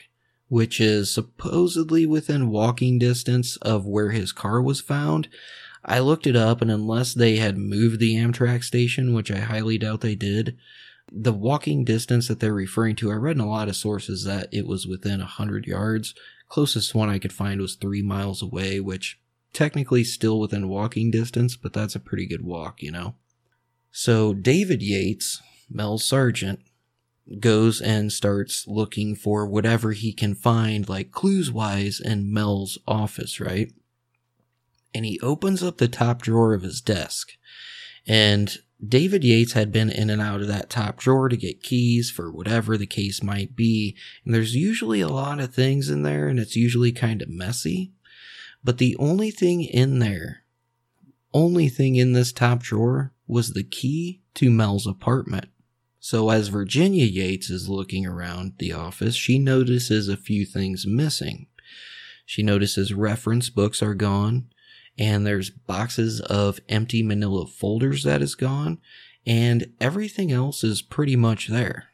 which 0.49 0.81
is 0.81 1.13
supposedly 1.13 2.07
within 2.07 2.49
walking 2.49 2.99
distance 2.99 3.57
of 3.59 3.87
where 3.87 4.11
his 4.11 4.33
car 4.33 4.63
was 4.63 4.81
found. 4.81 5.29
I 5.85 6.01
looked 6.01 6.27
it 6.27 6.35
up 6.35 6.63
and 6.63 6.71
unless 6.71 7.15
they 7.15 7.37
had 7.37 7.59
moved 7.59 8.01
the 8.01 8.15
Amtrak 8.15 8.65
station, 8.65 9.13
which 9.13 9.31
I 9.31 9.39
highly 9.39 9.79
doubt 9.79 10.01
they 10.01 10.15
did, 10.15 10.57
the 11.11 11.33
walking 11.33 11.85
distance 11.85 12.29
that 12.29 12.41
they're 12.41 12.53
referring 12.53 12.97
to, 12.97 13.11
I 13.11 13.15
read 13.15 13.37
in 13.37 13.43
a 13.43 13.49
lot 13.49 13.69
of 13.69 13.77
sources 13.77 14.25
that 14.25 14.49
it 14.53 14.67
was 14.67 14.87
within 14.87 15.21
100 15.21 15.67
yards. 15.67 16.15
Closest 16.49 16.95
one 16.95 17.09
I 17.09 17.19
could 17.19 17.33
find 17.33 17.61
was 17.61 17.75
three 17.77 18.03
miles 18.03 18.43
away, 18.43 18.81
which 18.81 19.19
technically 19.53 20.05
still 20.05 20.39
within 20.39 20.69
walking 20.69 21.11
distance, 21.11 21.57
but 21.57 21.73
that's 21.73 21.95
a 21.95 22.01
pretty 22.01 22.27
good 22.27 22.45
walk, 22.45 22.83
you 22.83 22.91
know? 22.91 23.15
So 23.91 24.35
David 24.35 24.83
Yates, 24.83 25.41
Mel's 25.71 26.05
sergeant, 26.05 26.61
goes 27.41 27.81
and 27.81 28.13
starts 28.13 28.67
looking 28.67 29.17
for 29.17 29.47
whatever 29.47 29.93
he 29.93 30.13
can 30.13 30.35
find, 30.35 30.89
like 30.89 31.11
clues 31.11 31.51
wise, 31.51 32.01
in 32.01 32.33
Mel's 32.33 32.79
office, 32.87 33.41
right? 33.41 33.73
And 34.95 35.05
he 35.05 35.19
opens 35.21 35.63
up 35.63 35.79
the 35.79 35.89
top 35.89 36.23
drawer 36.23 36.55
of 36.55 36.63
his 36.63 36.81
desk. 36.81 37.33
And 38.07 38.57
David 38.87 39.25
Yates 39.25 39.53
had 39.53 39.73
been 39.73 39.91
in 39.91 40.11
and 40.11 40.21
out 40.21 40.41
of 40.41 40.49
that 40.49 40.69
top 40.69 40.99
drawer 40.99 41.29
to 41.29 41.37
get 41.37 41.63
keys 41.63 42.11
for 42.11 42.31
whatever 42.31 42.77
the 42.77 42.87
case 42.87 43.23
might 43.23 43.57
be. 43.57 43.97
And 44.25 44.35
there's 44.35 44.55
usually 44.55 45.01
a 45.01 45.09
lot 45.09 45.41
of 45.41 45.55
things 45.55 45.89
in 45.89 46.03
there 46.03 46.29
and 46.29 46.39
it's 46.39 46.57
usually 46.57 46.93
kind 46.93 47.23
of 47.23 47.29
messy. 47.29 47.93
But 48.63 48.79
the 48.79 48.97
only 48.99 49.31
thing 49.31 49.63
in 49.63 49.99
there, 49.99 50.43
only 51.33 51.69
thing 51.69 51.97
in 51.97 52.13
this 52.13 52.33
top 52.33 52.61
drawer 52.61 53.13
was 53.27 53.53
the 53.53 53.65
key 53.65 54.23
to 54.35 54.51
Mel's 54.51 54.87
apartment. 54.87 55.47
So 55.99 56.31
as 56.31 56.49
Virginia 56.49 57.07
Yates 57.07 57.51
is 57.51 57.69
looking 57.69 58.07
around 58.07 58.55
the 58.59 58.73
office, 58.73 59.17
she 59.17 59.39
notices 59.39 60.09
a 60.09 60.17
few 60.17 60.45
things 60.45 60.87
missing. 60.87 61.47
She 62.25 62.43
notices 62.43 62.93
reference 62.93 63.51
books 63.51 63.83
are 63.83 63.95
gone 63.95 64.49
and 64.99 65.27
there's 65.27 65.51
boxes 65.51 66.21
of 66.21 66.61
empty 66.69 67.03
manila 67.03 67.47
folders 67.47 68.03
that 68.05 68.23
is 68.23 68.35
gone, 68.35 68.79
and 69.27 69.73
everything 69.81 70.33
else 70.33 70.63
is 70.63 70.83
pretty 70.83 71.17
much 71.17 71.49
there. 71.49 71.89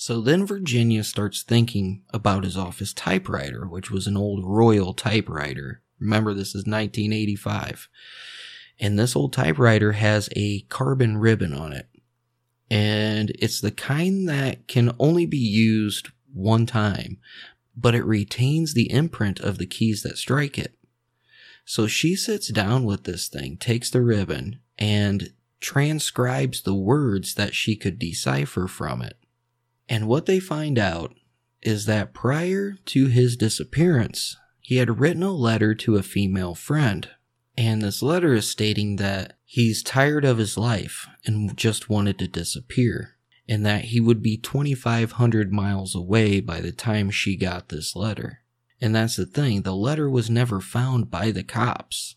So 0.00 0.20
then 0.20 0.46
Virginia 0.46 1.02
starts 1.02 1.42
thinking 1.42 2.02
about 2.14 2.44
his 2.44 2.56
office 2.56 2.92
typewriter, 2.92 3.66
which 3.66 3.90
was 3.90 4.06
an 4.06 4.16
old 4.16 4.44
Royal 4.44 4.94
typewriter. 4.94 5.82
Remember, 5.98 6.32
this 6.32 6.50
is 6.50 6.66
1985. 6.66 7.88
And 8.78 8.96
this 8.96 9.16
old 9.16 9.32
typewriter 9.32 9.92
has 9.92 10.28
a 10.36 10.60
carbon 10.68 11.18
ribbon 11.18 11.52
on 11.52 11.72
it. 11.72 11.88
And 12.70 13.32
it's 13.40 13.60
the 13.60 13.72
kind 13.72 14.28
that 14.28 14.68
can 14.68 14.94
only 15.00 15.26
be 15.26 15.36
used 15.36 16.10
one 16.32 16.64
time, 16.64 17.18
but 17.76 17.96
it 17.96 18.04
retains 18.04 18.74
the 18.74 18.92
imprint 18.92 19.40
of 19.40 19.58
the 19.58 19.66
keys 19.66 20.04
that 20.04 20.16
strike 20.16 20.58
it. 20.58 20.77
So 21.68 21.86
she 21.86 22.16
sits 22.16 22.48
down 22.48 22.84
with 22.84 23.04
this 23.04 23.28
thing, 23.28 23.58
takes 23.58 23.90
the 23.90 24.00
ribbon, 24.00 24.60
and 24.78 25.34
transcribes 25.60 26.62
the 26.62 26.72
words 26.72 27.34
that 27.34 27.54
she 27.54 27.76
could 27.76 27.98
decipher 27.98 28.66
from 28.66 29.02
it. 29.02 29.18
And 29.86 30.08
what 30.08 30.24
they 30.24 30.40
find 30.40 30.78
out 30.78 31.14
is 31.60 31.84
that 31.84 32.14
prior 32.14 32.76
to 32.86 33.08
his 33.08 33.36
disappearance, 33.36 34.34
he 34.62 34.76
had 34.76 34.98
written 34.98 35.22
a 35.22 35.30
letter 35.30 35.74
to 35.74 35.96
a 35.96 36.02
female 36.02 36.54
friend. 36.54 37.10
And 37.54 37.82
this 37.82 38.02
letter 38.02 38.32
is 38.32 38.48
stating 38.48 38.96
that 38.96 39.36
he's 39.44 39.82
tired 39.82 40.24
of 40.24 40.38
his 40.38 40.56
life 40.56 41.06
and 41.26 41.54
just 41.54 41.90
wanted 41.90 42.18
to 42.20 42.28
disappear, 42.28 43.16
and 43.46 43.66
that 43.66 43.84
he 43.84 44.00
would 44.00 44.22
be 44.22 44.38
2,500 44.38 45.52
miles 45.52 45.94
away 45.94 46.40
by 46.40 46.62
the 46.62 46.72
time 46.72 47.10
she 47.10 47.36
got 47.36 47.68
this 47.68 47.94
letter. 47.94 48.40
And 48.80 48.94
that's 48.94 49.16
the 49.16 49.26
thing, 49.26 49.62
the 49.62 49.74
letter 49.74 50.08
was 50.08 50.30
never 50.30 50.60
found 50.60 51.10
by 51.10 51.30
the 51.30 51.42
cops. 51.42 52.16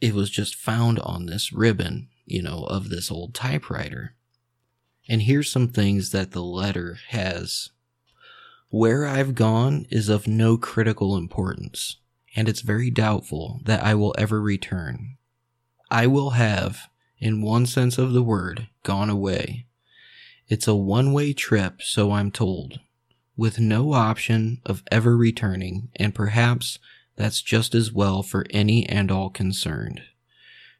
It 0.00 0.14
was 0.14 0.30
just 0.30 0.54
found 0.54 0.98
on 1.00 1.26
this 1.26 1.52
ribbon, 1.52 2.08
you 2.24 2.42
know, 2.42 2.64
of 2.64 2.88
this 2.88 3.10
old 3.10 3.34
typewriter. 3.34 4.14
And 5.08 5.22
here's 5.22 5.50
some 5.50 5.68
things 5.68 6.10
that 6.10 6.30
the 6.30 6.42
letter 6.42 6.98
has 7.08 7.70
Where 8.70 9.06
I've 9.06 9.34
gone 9.34 9.86
is 9.90 10.08
of 10.08 10.26
no 10.26 10.56
critical 10.56 11.16
importance, 11.16 11.98
and 12.34 12.48
it's 12.48 12.62
very 12.62 12.90
doubtful 12.90 13.60
that 13.64 13.84
I 13.84 13.94
will 13.94 14.14
ever 14.16 14.40
return. 14.40 15.18
I 15.90 16.06
will 16.06 16.30
have, 16.30 16.88
in 17.18 17.42
one 17.42 17.66
sense 17.66 17.98
of 17.98 18.12
the 18.12 18.22
word, 18.22 18.68
gone 18.82 19.10
away. 19.10 19.66
It's 20.48 20.66
a 20.66 20.74
one 20.74 21.12
way 21.12 21.34
trip, 21.34 21.82
so 21.82 22.12
I'm 22.12 22.30
told, 22.30 22.80
with 23.36 23.58
no 23.58 23.92
option 23.92 24.60
of 24.66 24.82
ever 24.90 25.16
returning, 25.16 25.88
and 25.96 26.14
perhaps 26.14 26.78
that's 27.16 27.42
just 27.42 27.74
as 27.74 27.92
well 27.92 28.22
for 28.22 28.46
any 28.50 28.88
and 28.88 29.10
all 29.10 29.30
concerned. 29.30 30.02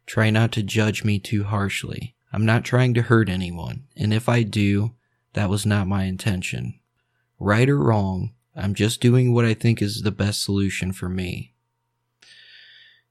Try 0.05 0.29
not 0.29 0.51
to 0.53 0.63
judge 0.63 1.03
me 1.03 1.19
too 1.19 1.43
harshly. 1.43 2.15
I'm 2.31 2.45
not 2.45 2.65
trying 2.65 2.93
to 2.95 3.03
hurt 3.03 3.29
anyone, 3.29 3.83
and 3.95 4.13
if 4.13 4.27
I 4.27 4.43
do, 4.43 4.93
that 5.33 5.49
was 5.49 5.65
not 5.65 5.87
my 5.87 6.05
intention. 6.05 6.79
Right 7.39 7.69
or 7.69 7.77
wrong, 7.77 8.33
I'm 8.55 8.73
just 8.73 9.01
doing 9.01 9.33
what 9.33 9.45
I 9.45 9.53
think 9.53 9.81
is 9.81 10.01
the 10.01 10.11
best 10.11 10.43
solution 10.43 10.91
for 10.91 11.09
me. 11.09 11.53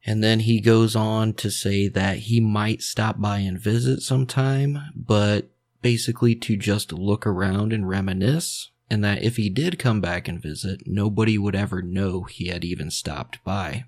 And 0.05 0.23
then 0.23 0.41
he 0.41 0.61
goes 0.61 0.97
on 0.97 1.35
to 1.35 1.51
say 1.51 1.87
that 1.89 2.19
he 2.19 2.41
might 2.41 2.83
stop 2.83 3.21
by 3.21 3.39
and 3.39 3.59
visit 3.59 4.03
sometime, 4.03 4.81
but 4.97 5.51
basically 5.81 6.35
to 6.35 6.57
just 6.57 6.93
look 6.93 7.27
around 7.27 7.73
and 7.73 7.89
reminisce, 7.89 8.71
and 8.93 9.03
that 9.03 9.23
if 9.23 9.39
he 9.39 9.49
did 9.49 9.79
come 9.79 10.03
back 10.03 10.29
and 10.29 10.39
visit, 10.39 10.83
nobody 10.85 11.39
would 11.39 11.57
ever 11.57 11.81
know 11.81 12.25
he 12.25 12.49
had 12.49 12.63
even 12.63 12.91
stopped 12.91 13.43
by. 13.43 13.87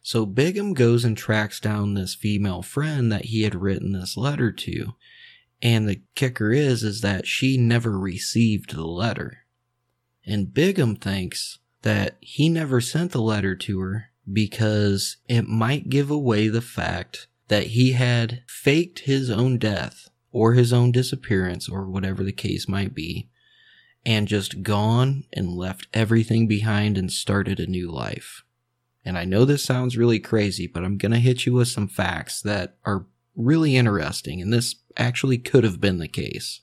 So 0.00 0.24
Bigham 0.24 0.72
goes 0.72 1.04
and 1.04 1.14
tracks 1.14 1.60
down 1.60 1.92
this 1.92 2.14
female 2.14 2.62
friend 2.62 3.12
that 3.12 3.26
he 3.26 3.42
had 3.42 3.54
written 3.54 3.92
this 3.92 4.16
letter 4.16 4.50
to, 4.50 4.94
and 5.60 5.86
the 5.86 6.00
kicker 6.14 6.52
is, 6.52 6.82
is 6.82 7.02
that 7.02 7.26
she 7.26 7.58
never 7.58 7.98
received 7.98 8.74
the 8.74 8.86
letter. 8.86 9.40
And 10.24 10.54
Bigham 10.54 10.96
thinks 10.96 11.58
that 11.82 12.16
he 12.22 12.48
never 12.48 12.80
sent 12.80 13.12
the 13.12 13.20
letter 13.20 13.54
to 13.54 13.80
her 13.80 14.06
because 14.32 15.18
it 15.28 15.46
might 15.46 15.90
give 15.90 16.10
away 16.10 16.48
the 16.48 16.62
fact 16.62 17.26
that 17.48 17.66
he 17.66 17.92
had 17.92 18.42
faked 18.48 19.00
his 19.00 19.28
own 19.28 19.58
death 19.58 20.08
or 20.30 20.54
his 20.54 20.72
own 20.72 20.92
disappearance 20.92 21.68
or 21.68 21.90
whatever 21.90 22.24
the 22.24 22.32
case 22.32 22.66
might 22.66 22.94
be 22.94 23.28
and 24.04 24.28
just 24.28 24.62
gone 24.62 25.24
and 25.32 25.48
left 25.48 25.88
everything 25.94 26.46
behind 26.46 26.98
and 26.98 27.12
started 27.12 27.60
a 27.60 27.66
new 27.66 27.90
life. 27.90 28.42
And 29.04 29.18
I 29.18 29.24
know 29.24 29.44
this 29.44 29.64
sounds 29.64 29.96
really 29.96 30.20
crazy, 30.20 30.66
but 30.66 30.84
I'm 30.84 30.98
going 30.98 31.12
to 31.12 31.18
hit 31.18 31.46
you 31.46 31.54
with 31.54 31.68
some 31.68 31.88
facts 31.88 32.40
that 32.42 32.76
are 32.84 33.06
really 33.34 33.76
interesting, 33.76 34.40
and 34.40 34.52
this 34.52 34.76
actually 34.96 35.38
could 35.38 35.64
have 35.64 35.80
been 35.80 35.98
the 35.98 36.08
case. 36.08 36.60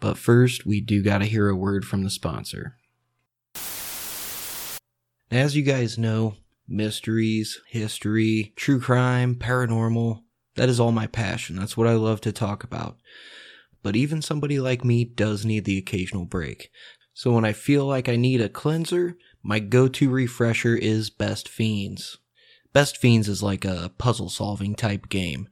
But 0.00 0.18
first, 0.18 0.66
we 0.66 0.80
do 0.80 1.02
got 1.02 1.18
to 1.18 1.24
hear 1.24 1.48
a 1.48 1.56
word 1.56 1.84
from 1.84 2.02
the 2.02 2.10
sponsor. 2.10 2.76
As 5.30 5.56
you 5.56 5.62
guys 5.62 5.98
know, 5.98 6.34
mysteries, 6.68 7.60
history, 7.68 8.52
true 8.56 8.80
crime, 8.80 9.34
paranormal, 9.34 10.22
that 10.56 10.68
is 10.68 10.80
all 10.80 10.92
my 10.92 11.06
passion. 11.06 11.56
That's 11.56 11.76
what 11.76 11.86
I 11.86 11.94
love 11.94 12.20
to 12.22 12.32
talk 12.32 12.64
about. 12.64 12.96
But 13.86 13.94
even 13.94 14.20
somebody 14.20 14.58
like 14.58 14.84
me 14.84 15.04
does 15.04 15.44
need 15.44 15.64
the 15.64 15.78
occasional 15.78 16.24
break. 16.24 16.72
So 17.14 17.30
when 17.30 17.44
I 17.44 17.52
feel 17.52 17.86
like 17.86 18.08
I 18.08 18.16
need 18.16 18.40
a 18.40 18.48
cleanser, 18.48 19.16
my 19.44 19.60
go 19.60 19.86
to 19.86 20.10
refresher 20.10 20.74
is 20.74 21.08
Best 21.08 21.48
Fiends. 21.48 22.18
Best 22.72 22.96
Fiends 22.96 23.28
is 23.28 23.44
like 23.44 23.64
a 23.64 23.92
puzzle 23.96 24.28
solving 24.28 24.74
type 24.74 25.08
game. 25.08 25.48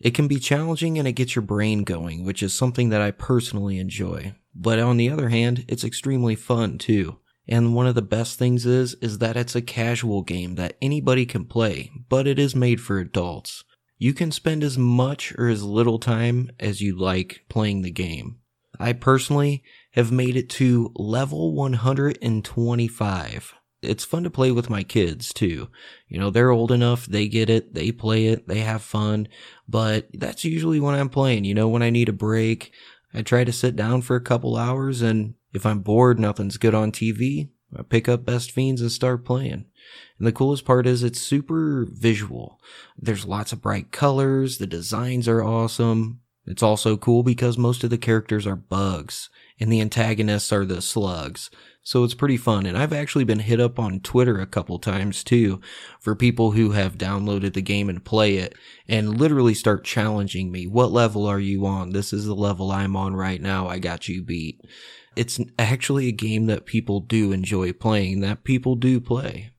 It 0.00 0.14
can 0.14 0.26
be 0.26 0.40
challenging 0.40 0.98
and 0.98 1.06
it 1.06 1.12
gets 1.12 1.36
your 1.36 1.44
brain 1.44 1.84
going, 1.84 2.24
which 2.24 2.42
is 2.42 2.52
something 2.52 2.88
that 2.88 3.02
I 3.02 3.12
personally 3.12 3.78
enjoy. 3.78 4.34
But 4.52 4.80
on 4.80 4.96
the 4.96 5.08
other 5.08 5.28
hand, 5.28 5.64
it's 5.68 5.84
extremely 5.84 6.34
fun 6.34 6.76
too. 6.76 7.18
And 7.46 7.72
one 7.76 7.86
of 7.86 7.94
the 7.94 8.02
best 8.02 8.36
things 8.36 8.66
is, 8.66 8.94
is 8.94 9.18
that 9.18 9.36
it's 9.36 9.54
a 9.54 9.62
casual 9.62 10.22
game 10.22 10.56
that 10.56 10.76
anybody 10.82 11.24
can 11.24 11.44
play, 11.44 11.92
but 12.08 12.26
it 12.26 12.40
is 12.40 12.56
made 12.56 12.80
for 12.80 12.98
adults. 12.98 13.62
You 14.00 14.12
can 14.12 14.32
spend 14.32 14.64
as 14.64 14.76
much 14.76 15.32
or 15.38 15.48
as 15.48 15.62
little 15.62 16.00
time 16.00 16.50
as 16.58 16.80
you 16.80 16.98
like 16.98 17.44
playing 17.48 17.82
the 17.82 17.92
game. 17.92 18.40
I 18.80 18.94
personally 18.94 19.62
have 19.92 20.10
made 20.10 20.36
it 20.36 20.50
to 20.50 20.90
level 20.96 21.54
125 21.54 23.54
it's 23.82 24.04
fun 24.04 24.24
to 24.24 24.30
play 24.30 24.50
with 24.50 24.70
my 24.70 24.82
kids 24.82 25.32
too. 25.32 25.68
You 26.08 26.18
know, 26.18 26.30
they're 26.30 26.50
old 26.50 26.72
enough, 26.72 27.06
they 27.06 27.28
get 27.28 27.48
it, 27.48 27.74
they 27.74 27.92
play 27.92 28.26
it, 28.26 28.46
they 28.46 28.60
have 28.60 28.82
fun, 28.82 29.28
but 29.68 30.08
that's 30.12 30.44
usually 30.44 30.80
when 30.80 30.94
I'm 30.94 31.08
playing. 31.08 31.44
You 31.44 31.54
know, 31.54 31.68
when 31.68 31.82
I 31.82 31.90
need 31.90 32.08
a 32.08 32.12
break, 32.12 32.72
I 33.14 33.22
try 33.22 33.44
to 33.44 33.52
sit 33.52 33.76
down 33.76 34.02
for 34.02 34.16
a 34.16 34.20
couple 34.20 34.56
hours 34.56 35.02
and 35.02 35.34
if 35.52 35.66
I'm 35.66 35.80
bored, 35.80 36.20
nothing's 36.20 36.58
good 36.58 36.74
on 36.74 36.92
TV, 36.92 37.50
I 37.76 37.82
pick 37.82 38.08
up 38.08 38.24
Best 38.24 38.52
Fiends 38.52 38.80
and 38.80 38.92
start 38.92 39.24
playing. 39.24 39.66
And 40.18 40.26
the 40.26 40.32
coolest 40.32 40.64
part 40.64 40.86
is 40.86 41.02
it's 41.02 41.20
super 41.20 41.86
visual. 41.90 42.60
There's 42.98 43.26
lots 43.26 43.52
of 43.52 43.62
bright 43.62 43.90
colors, 43.90 44.58
the 44.58 44.66
designs 44.66 45.28
are 45.28 45.42
awesome. 45.42 46.20
It's 46.46 46.62
also 46.62 46.96
cool 46.96 47.22
because 47.22 47.58
most 47.58 47.84
of 47.84 47.90
the 47.90 47.98
characters 47.98 48.46
are 48.46 48.56
bugs 48.56 49.28
and 49.60 49.70
the 49.70 49.80
antagonists 49.80 50.52
are 50.52 50.64
the 50.64 50.82
slugs. 50.82 51.50
So 51.82 52.02
it's 52.02 52.14
pretty 52.14 52.36
fun. 52.36 52.66
And 52.66 52.76
I've 52.76 52.92
actually 52.92 53.24
been 53.24 53.40
hit 53.40 53.60
up 53.60 53.78
on 53.78 54.00
Twitter 54.00 54.40
a 54.40 54.46
couple 54.46 54.78
times 54.78 55.22
too 55.22 55.60
for 56.00 56.14
people 56.14 56.52
who 56.52 56.72
have 56.72 56.98
downloaded 56.98 57.52
the 57.52 57.62
game 57.62 57.88
and 57.88 58.04
play 58.04 58.36
it 58.36 58.54
and 58.88 59.18
literally 59.18 59.54
start 59.54 59.84
challenging 59.84 60.50
me. 60.50 60.66
What 60.66 60.92
level 60.92 61.26
are 61.26 61.40
you 61.40 61.66
on? 61.66 61.90
This 61.90 62.12
is 62.12 62.26
the 62.26 62.34
level 62.34 62.70
I'm 62.70 62.96
on 62.96 63.14
right 63.14 63.40
now. 63.40 63.68
I 63.68 63.78
got 63.78 64.08
you 64.08 64.22
beat. 64.22 64.60
It's 65.16 65.40
actually 65.58 66.08
a 66.08 66.12
game 66.12 66.46
that 66.46 66.66
people 66.66 67.00
do 67.00 67.32
enjoy 67.32 67.72
playing, 67.72 68.20
that 68.20 68.44
people 68.44 68.76
do 68.76 69.00
play. 69.00 69.50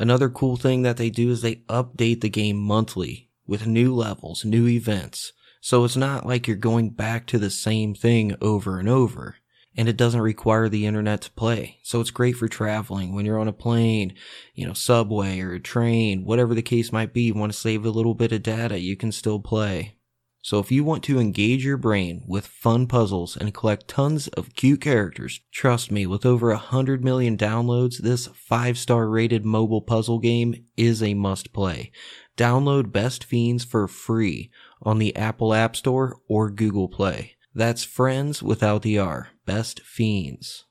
Another 0.00 0.30
cool 0.30 0.56
thing 0.56 0.80
that 0.80 0.96
they 0.96 1.10
do 1.10 1.30
is 1.30 1.42
they 1.42 1.56
update 1.68 2.22
the 2.22 2.30
game 2.30 2.56
monthly 2.56 3.28
with 3.46 3.66
new 3.66 3.94
levels, 3.94 4.46
new 4.46 4.66
events. 4.66 5.34
So 5.60 5.84
it's 5.84 5.96
not 5.96 6.24
like 6.24 6.48
you're 6.48 6.56
going 6.56 6.90
back 6.90 7.26
to 7.26 7.38
the 7.38 7.50
same 7.50 7.94
thing 7.94 8.34
over 8.40 8.78
and 8.78 8.88
over 8.88 9.36
and 9.76 9.90
it 9.90 9.96
doesn't 9.96 10.22
require 10.22 10.70
the 10.70 10.86
internet 10.86 11.20
to 11.22 11.30
play. 11.32 11.80
So 11.82 12.00
it's 12.00 12.10
great 12.10 12.36
for 12.36 12.48
traveling 12.48 13.14
when 13.14 13.24
you're 13.24 13.38
on 13.38 13.46
a 13.46 13.52
plane, 13.52 14.14
you 14.54 14.66
know, 14.66 14.72
subway 14.72 15.38
or 15.40 15.52
a 15.52 15.60
train, 15.60 16.24
whatever 16.24 16.54
the 16.54 16.62
case 16.62 16.92
might 16.92 17.12
be. 17.12 17.22
You 17.22 17.34
want 17.34 17.52
to 17.52 17.58
save 17.58 17.84
a 17.84 17.90
little 17.90 18.14
bit 18.14 18.32
of 18.32 18.42
data, 18.42 18.78
you 18.78 18.96
can 18.96 19.12
still 19.12 19.38
play. 19.38 19.96
So 20.42 20.58
if 20.58 20.72
you 20.72 20.84
want 20.84 21.04
to 21.04 21.20
engage 21.20 21.64
your 21.64 21.76
brain 21.76 22.22
with 22.26 22.46
fun 22.46 22.86
puzzles 22.86 23.36
and 23.36 23.52
collect 23.52 23.88
tons 23.88 24.28
of 24.28 24.54
cute 24.54 24.80
characters, 24.80 25.40
trust 25.52 25.90
me, 25.90 26.06
with 26.06 26.24
over 26.24 26.50
a 26.50 26.56
hundred 26.56 27.04
million 27.04 27.36
downloads, 27.36 27.98
this 27.98 28.26
five 28.28 28.78
star 28.78 29.08
rated 29.08 29.44
mobile 29.44 29.82
puzzle 29.82 30.18
game 30.18 30.64
is 30.78 31.02
a 31.02 31.12
must 31.12 31.52
play. 31.52 31.92
Download 32.38 32.90
Best 32.90 33.22
Fiends 33.22 33.64
for 33.64 33.86
free 33.86 34.50
on 34.80 34.98
the 34.98 35.14
Apple 35.14 35.52
App 35.52 35.76
Store 35.76 36.16
or 36.26 36.50
Google 36.50 36.88
Play. 36.88 37.36
That's 37.54 37.84
friends 37.84 38.42
without 38.42 38.80
the 38.80 38.98
R. 38.98 39.28
Best 39.44 39.80
fiends. 39.80 40.64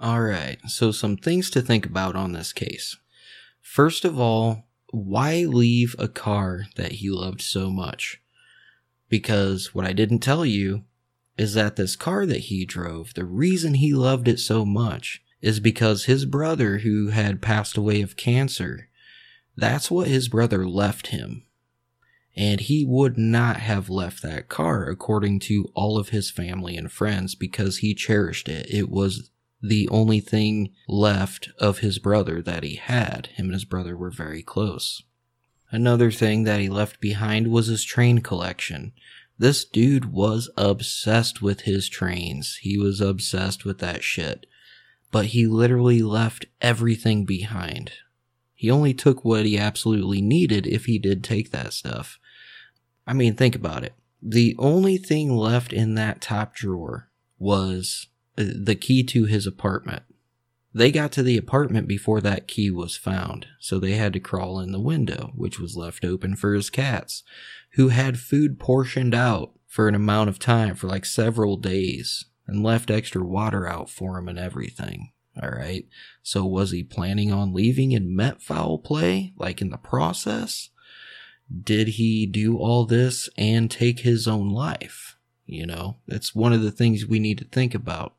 Alright, 0.00 0.58
so 0.68 0.92
some 0.92 1.16
things 1.16 1.50
to 1.50 1.62
think 1.62 1.84
about 1.84 2.14
on 2.14 2.32
this 2.32 2.52
case. 2.52 2.96
First 3.60 4.04
of 4.04 4.20
all, 4.20 4.65
why 4.90 5.44
leave 5.44 5.94
a 5.98 6.08
car 6.08 6.66
that 6.76 6.92
he 6.92 7.10
loved 7.10 7.40
so 7.40 7.70
much? 7.70 8.20
Because 9.08 9.74
what 9.74 9.86
I 9.86 9.92
didn't 9.92 10.20
tell 10.20 10.44
you 10.44 10.84
is 11.36 11.54
that 11.54 11.76
this 11.76 11.96
car 11.96 12.26
that 12.26 12.44
he 12.44 12.64
drove, 12.64 13.14
the 13.14 13.24
reason 13.24 13.74
he 13.74 13.92
loved 13.92 14.28
it 14.28 14.40
so 14.40 14.64
much 14.64 15.22
is 15.42 15.60
because 15.60 16.04
his 16.04 16.24
brother, 16.24 16.78
who 16.78 17.08
had 17.08 17.42
passed 17.42 17.76
away 17.76 18.00
of 18.00 18.16
cancer, 18.16 18.88
that's 19.56 19.90
what 19.90 20.08
his 20.08 20.28
brother 20.28 20.66
left 20.66 21.08
him 21.08 21.46
and 22.36 22.60
he 22.60 22.84
would 22.84 23.16
not 23.16 23.56
have 23.56 23.88
left 23.88 24.22
that 24.22 24.48
car 24.48 24.84
according 24.84 25.40
to 25.40 25.70
all 25.74 25.96
of 25.96 26.10
his 26.10 26.30
family 26.30 26.76
and 26.76 26.92
friends 26.92 27.34
because 27.34 27.78
he 27.78 27.94
cherished 27.94 28.48
it. 28.48 28.66
It 28.68 28.90
was 28.90 29.30
the 29.62 29.88
only 29.88 30.20
thing 30.20 30.70
left 30.88 31.50
of 31.58 31.78
his 31.78 31.98
brother 31.98 32.42
that 32.42 32.62
he 32.62 32.76
had. 32.76 33.28
Him 33.34 33.46
and 33.46 33.54
his 33.54 33.64
brother 33.64 33.96
were 33.96 34.10
very 34.10 34.42
close. 34.42 35.02
Another 35.70 36.10
thing 36.10 36.44
that 36.44 36.60
he 36.60 36.68
left 36.68 37.00
behind 37.00 37.48
was 37.48 37.66
his 37.66 37.84
train 37.84 38.20
collection. 38.20 38.92
This 39.38 39.64
dude 39.64 40.12
was 40.12 40.48
obsessed 40.56 41.42
with 41.42 41.62
his 41.62 41.88
trains. 41.88 42.58
He 42.62 42.78
was 42.78 43.00
obsessed 43.00 43.64
with 43.64 43.78
that 43.78 44.02
shit. 44.02 44.46
But 45.10 45.26
he 45.26 45.46
literally 45.46 46.02
left 46.02 46.46
everything 46.60 47.24
behind. 47.24 47.92
He 48.54 48.70
only 48.70 48.94
took 48.94 49.24
what 49.24 49.44
he 49.44 49.58
absolutely 49.58 50.22
needed 50.22 50.66
if 50.66 50.86
he 50.86 50.98
did 50.98 51.22
take 51.22 51.50
that 51.50 51.72
stuff. 51.72 52.18
I 53.06 53.12
mean, 53.12 53.34
think 53.34 53.54
about 53.54 53.84
it. 53.84 53.94
The 54.22 54.56
only 54.58 54.96
thing 54.96 55.36
left 55.36 55.72
in 55.72 55.94
that 55.94 56.20
top 56.20 56.54
drawer 56.54 57.10
was 57.38 58.08
the 58.36 58.74
key 58.74 59.02
to 59.04 59.24
his 59.24 59.46
apartment. 59.46 60.02
They 60.74 60.92
got 60.92 61.10
to 61.12 61.22
the 61.22 61.38
apartment 61.38 61.88
before 61.88 62.20
that 62.20 62.46
key 62.46 62.70
was 62.70 62.96
found, 62.96 63.46
so 63.58 63.78
they 63.78 63.92
had 63.92 64.12
to 64.12 64.20
crawl 64.20 64.60
in 64.60 64.72
the 64.72 64.80
window, 64.80 65.32
which 65.34 65.58
was 65.58 65.76
left 65.76 66.04
open 66.04 66.36
for 66.36 66.52
his 66.52 66.68
cats, 66.68 67.22
who 67.72 67.88
had 67.88 68.18
food 68.18 68.58
portioned 68.58 69.14
out 69.14 69.52
for 69.66 69.88
an 69.88 69.94
amount 69.94 70.28
of 70.28 70.38
time 70.38 70.74
for 70.74 70.86
like 70.86 71.06
several 71.06 71.56
days. 71.56 72.26
and 72.46 72.62
left 72.62 72.90
extra 72.90 73.24
water 73.24 73.66
out 73.66 73.90
for 73.90 74.18
him 74.18 74.28
and 74.28 74.38
everything. 74.38 75.12
All 75.42 75.50
right. 75.50 75.86
So 76.22 76.44
was 76.44 76.70
he 76.70 76.82
planning 76.82 77.32
on 77.32 77.52
leaving 77.52 77.94
and 77.94 78.14
met 78.14 78.40
foul 78.40 78.78
play, 78.78 79.34
like 79.36 79.60
in 79.60 79.70
the 79.70 79.76
process? 79.76 80.70
Did 81.62 81.88
he 81.88 82.26
do 82.26 82.56
all 82.56 82.86
this 82.86 83.28
and 83.36 83.70
take 83.70 84.00
his 84.00 84.26
own 84.26 84.48
life? 84.48 85.16
You 85.44 85.66
know, 85.66 85.98
that's 86.06 86.34
one 86.34 86.52
of 86.52 86.62
the 86.62 86.72
things 86.72 87.06
we 87.06 87.20
need 87.20 87.38
to 87.38 87.44
think 87.44 87.74
about. 87.74 88.14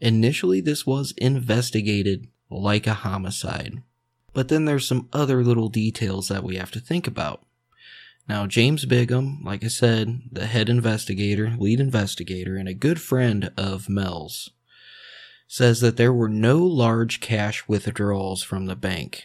Initially, 0.00 0.60
this 0.60 0.86
was 0.86 1.12
investigated 1.16 2.28
like 2.50 2.86
a 2.86 2.94
homicide. 2.94 3.82
But 4.32 4.48
then 4.48 4.66
there's 4.66 4.86
some 4.86 5.08
other 5.12 5.42
little 5.42 5.68
details 5.68 6.28
that 6.28 6.44
we 6.44 6.56
have 6.56 6.70
to 6.72 6.80
think 6.80 7.06
about. 7.06 7.44
Now, 8.28 8.46
James 8.46 8.84
Bigham, 8.84 9.42
like 9.44 9.64
I 9.64 9.68
said, 9.68 10.22
the 10.30 10.46
head 10.46 10.68
investigator, 10.68 11.54
lead 11.58 11.80
investigator, 11.80 12.56
and 12.56 12.68
a 12.68 12.74
good 12.74 13.00
friend 13.00 13.52
of 13.56 13.88
Mel's, 13.88 14.50
says 15.46 15.80
that 15.80 15.96
there 15.96 16.12
were 16.12 16.28
no 16.28 16.58
large 16.58 17.20
cash 17.20 17.68
withdrawals 17.68 18.42
from 18.42 18.66
the 18.66 18.74
bank, 18.74 19.24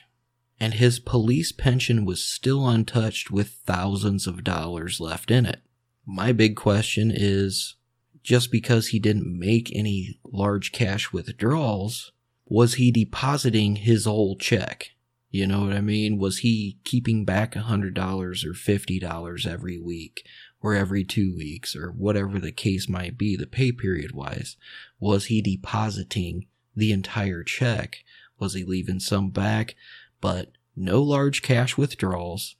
and 0.60 0.76
his 0.76 1.00
police 1.00 1.52
pension 1.52 2.06
was 2.06 2.24
still 2.24 2.70
untouched 2.70 3.32
with 3.32 3.60
thousands 3.66 4.28
of 4.28 4.44
dollars 4.44 5.00
left 5.00 5.32
in 5.32 5.48
it. 5.48 5.62
My 6.06 6.32
big 6.32 6.56
question 6.56 7.12
is 7.14 7.76
just 8.24 8.52
because 8.52 8.88
he 8.88 9.00
didn't 9.00 9.40
make 9.40 9.76
any 9.76 10.20
large 10.24 10.72
cash 10.72 11.12
withdrawals, 11.12 12.12
was 12.46 12.76
he 12.76 12.92
depositing 12.92 13.78
his 13.78 14.06
whole 14.06 14.36
check? 14.36 14.92
You 15.30 15.48
know 15.48 15.62
what 15.62 15.74
I 15.74 15.80
mean? 15.82 16.18
Was 16.18 16.40
he 16.40 16.78
keeping 16.84 17.24
back 17.24 17.54
$100 17.54 17.98
or 17.98 18.54
$50 18.54 19.48
every 19.48 19.80
week 19.80 20.26
or 20.62 20.76
every 20.76 21.06
two 21.06 21.34
weeks 21.36 21.76
or 21.76 21.92
whatever 21.92 22.38
the 22.38 22.52
case 22.52 22.90
might 22.90 23.18
be, 23.18 23.38
the 23.38 23.48
pay 23.48 23.72
period 23.72 24.12
wise? 24.12 24.58
Was 25.00 25.26
he 25.26 25.42
depositing 25.42 26.48
the 26.76 26.92
entire 26.92 27.44
check? 27.44 28.04
Was 28.38 28.54
he 28.54 28.66
leaving 28.66 29.00
some 29.00 29.30
back? 29.30 29.76
But 30.20 30.52
no 30.76 31.02
large 31.02 31.42
cash 31.42 31.78
withdrawals. 31.78 32.56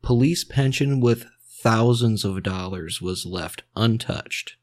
Police 0.00 0.44
pension 0.44 1.00
with 1.00 1.26
thousands 1.46 2.24
of 2.24 2.42
dollars 2.42 3.02
was 3.02 3.26
left 3.26 3.62
untouched. 3.76 4.56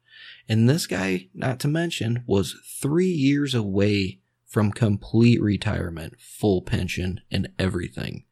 And 0.52 0.68
this 0.68 0.86
guy, 0.86 1.30
not 1.34 1.62
to 1.62 1.70
mention, 1.70 2.26
was 2.28 2.58
three 2.82 3.08
years 3.08 3.56
away 3.56 4.20
from 4.46 4.74
complete 4.74 5.42
retirement, 5.42 6.16
full 6.20 6.62
pension, 6.62 7.22
and 7.32 7.48
everything. 7.58 8.26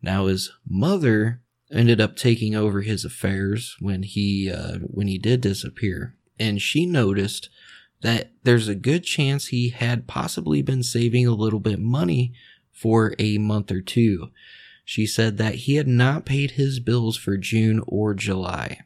Now 0.00 0.26
his 0.26 0.52
mother 0.64 1.42
ended 1.68 2.00
up 2.00 2.14
taking 2.14 2.54
over 2.54 2.82
his 2.82 3.04
affairs 3.04 3.76
when 3.80 4.04
he 4.04 4.48
uh, 4.48 4.76
when 4.82 5.08
he 5.08 5.18
did 5.18 5.40
disappear, 5.40 6.14
and 6.38 6.62
she 6.62 6.86
noticed 6.86 7.50
that 8.02 8.30
there's 8.44 8.68
a 8.68 8.76
good 8.76 9.02
chance 9.02 9.48
he 9.48 9.70
had 9.70 10.06
possibly 10.06 10.62
been 10.62 10.84
saving 10.84 11.26
a 11.26 11.34
little 11.34 11.58
bit 11.58 11.80
money 11.80 12.34
for 12.70 13.16
a 13.18 13.38
month 13.38 13.72
or 13.72 13.80
two. 13.80 14.30
She 14.84 15.06
said 15.06 15.38
that 15.38 15.56
he 15.56 15.74
had 15.74 15.88
not 15.88 16.24
paid 16.24 16.52
his 16.52 16.78
bills 16.78 17.16
for 17.16 17.36
June 17.36 17.82
or 17.88 18.14
July. 18.14 18.82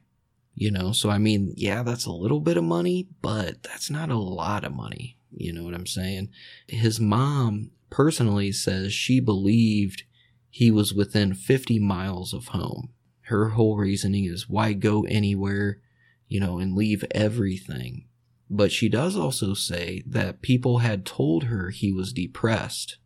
You 0.61 0.71
know, 0.71 0.93
so 0.93 1.09
I 1.09 1.17
mean, 1.17 1.55
yeah, 1.57 1.83
that's 1.83 2.05
a 2.05 2.13
little 2.13 2.39
bit 2.39 2.59
of 2.59 2.65
money, 2.65 3.09
but 3.23 3.63
that's 3.63 3.89
not 3.89 4.11
a 4.11 4.19
lot 4.19 4.63
of 4.63 4.75
money. 4.75 5.17
You 5.33 5.55
know 5.55 5.65
what 5.65 5.73
I'm 5.73 5.87
saying? 5.87 6.29
His 6.69 7.01
mom 7.01 7.71
personally 7.89 8.53
says 8.53 8.93
she 8.93 9.21
believed 9.21 10.03
he 10.51 10.71
was 10.71 10.93
within 10.93 11.33
50 11.33 11.79
miles 11.79 12.35
of 12.35 12.49
home. 12.49 12.91
Her 13.23 13.49
whole 13.49 13.79
reasoning 13.79 14.27
is 14.27 14.51
why 14.51 14.75
go 14.75 15.05
anywhere, 15.05 15.81
you 16.29 16.41
know, 16.41 16.59
and 16.59 16.77
leave 16.77 17.07
everything. 17.13 18.05
But 18.51 18.71
she 18.71 18.91
does 18.91 19.17
also 19.17 19.55
say 19.55 20.03
that 20.07 20.43
people 20.43 20.81
had 20.81 21.07
told 21.07 21.45
her 21.45 21.71
he 21.71 21.91
was 21.91 22.13
depressed 22.13 22.99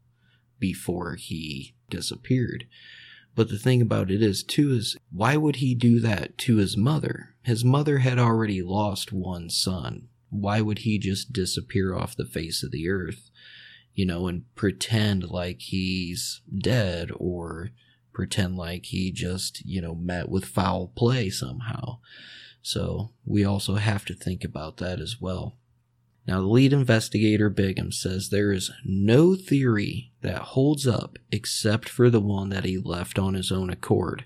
before 0.59 1.14
he 1.14 1.77
disappeared. 1.88 2.67
But 3.37 3.49
the 3.49 3.59
thing 3.59 3.81
about 3.81 4.11
it 4.11 4.23
is, 4.23 4.43
too, 4.43 4.73
is 4.73 4.97
why 5.12 5.37
would 5.37 5.57
he 5.57 5.77
do 5.77 6.01
that 6.01 6.37
to 6.38 6.57
his 6.57 6.77
mother? 6.77 7.34
His 7.44 7.64
mother 7.64 7.98
had 7.98 8.18
already 8.18 8.62
lost 8.62 9.12
one 9.12 9.50
son 9.50 10.09
why 10.35 10.61
would 10.61 10.80
he 10.80 10.98
just 10.98 11.33
disappear 11.33 11.94
off 11.94 12.16
the 12.16 12.24
face 12.24 12.62
of 12.62 12.70
the 12.70 12.88
earth, 12.88 13.30
you 13.94 14.04
know, 14.04 14.26
and 14.26 14.44
pretend 14.54 15.30
like 15.30 15.61
he's 15.61 16.42
dead 16.57 17.11
or 17.16 17.70
pretend 18.12 18.57
like 18.57 18.87
he 18.87 19.12
just, 19.12 19.64
you 19.64 19.80
know, 19.80 19.94
met 19.94 20.28
with 20.28 20.44
foul 20.44 20.92
play 20.96 21.30
somehow. 21.30 21.98
So 22.62 23.12
we 23.24 23.44
also 23.44 23.74
have 23.76 24.04
to 24.07 24.14
think 24.14 24.44
about 24.44 24.78
that 24.78 25.00
as 25.00 25.20
well. 25.20 25.57
Now, 26.26 26.40
the 26.40 26.46
lead 26.46 26.72
investigator, 26.72 27.50
Bigham, 27.50 27.92
says 27.92 28.30
there 28.30 28.50
is 28.50 28.70
no 28.85 29.37
theory 29.37 30.12
that 30.22 30.38
holds 30.38 30.87
up 30.87 31.18
except 31.30 31.88
for 31.88 32.09
the 32.09 32.20
one 32.20 32.48
that 32.48 32.64
he 32.64 32.78
left 32.78 33.18
on 33.18 33.35
his 33.35 33.52
own 33.52 33.68
accord. 33.68 34.24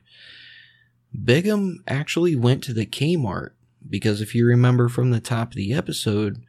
Bigham 1.13 1.83
actually 1.87 2.37
went 2.37 2.63
to 2.65 2.73
the 2.73 2.87
Kmart 2.87 3.51
because 3.89 4.21
if 4.21 4.35
you 4.35 4.47
remember 4.47 4.89
from 4.89 5.11
the 5.11 5.21
top 5.21 5.49
of 5.49 5.57
the 5.57 5.73
episode, 5.73 6.45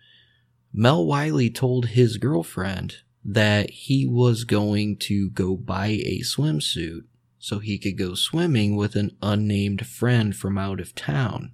Mel 0.74 1.06
Wiley 1.06 1.50
told 1.50 1.88
his 1.88 2.18
girlfriend 2.18 2.98
that 3.24 3.70
he 3.72 4.06
was 4.06 4.44
going 4.44 4.98
to 4.98 5.30
go 5.30 5.56
buy 5.56 5.88
a 5.88 6.22
swimsuit 6.22 7.04
so 7.38 7.60
he 7.60 7.78
could 7.78 7.98
go 7.98 8.14
swimming 8.14 8.76
with 8.76 8.96
an 8.96 9.16
unnamed 9.22 9.86
friend 9.88 10.36
from 10.36 10.58
out 10.58 10.80
of 10.80 10.94
town. 10.94 11.54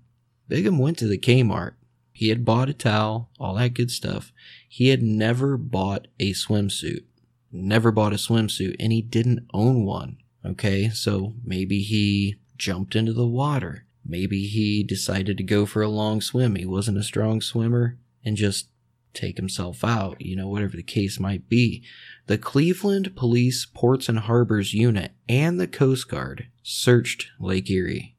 Bigham 0.50 0.80
went 0.80 0.98
to 1.00 1.08
the 1.08 1.18
Kmart. 1.18 1.74
He 2.12 2.30
had 2.30 2.46
bought 2.46 2.70
a 2.70 2.74
towel, 2.74 3.30
all 3.40 3.56
that 3.56 3.74
good 3.74 3.92
stuff. 3.92 4.32
He 4.68 4.90
had 4.90 5.04
never 5.04 5.58
bought 5.58 6.08
a 6.20 6.34
swimsuit. 6.34 7.04
Never 7.52 7.92
bought 7.92 8.14
a 8.14 8.18
swimsuit, 8.18 8.76
and 8.80 8.92
he 8.92 9.02
didn't 9.02 9.48
own 9.54 9.86
one. 9.86 10.18
Okay, 10.46 10.90
so 10.90 11.34
maybe 11.44 11.80
he 11.80 12.38
jumped 12.58 12.96
into 12.96 13.14
the 13.14 13.28
water. 13.28 13.86
Maybe 14.06 14.46
he 14.48 14.84
decided 14.84 15.38
to 15.38 15.44
go 15.44 15.66
for 15.66 15.82
a 15.82 15.90
long 15.90 16.22
swim. 16.22 16.56
He 16.56 16.66
wasn't 16.66 16.98
a 16.98 17.04
strong 17.04 17.42
swimmer 17.42 17.98
and 18.24 18.38
just 18.38 18.70
take 19.14 19.38
himself 19.38 19.84
out, 19.84 20.22
you 20.22 20.36
know, 20.36 20.48
whatever 20.48 20.76
the 20.76 20.84
case 20.84 21.20
might 21.20 21.50
be. 21.50 21.84
The 22.28 22.38
Cleveland 22.38 23.16
Police 23.16 23.66
Ports 23.66 24.10
and 24.10 24.20
Harbors 24.20 24.74
Unit 24.74 25.14
and 25.28 25.60
the 25.60 25.68
Coast 25.68 26.10
Guard 26.10 26.48
searched 26.62 27.28
Lake 27.40 27.70
Erie. 27.70 28.16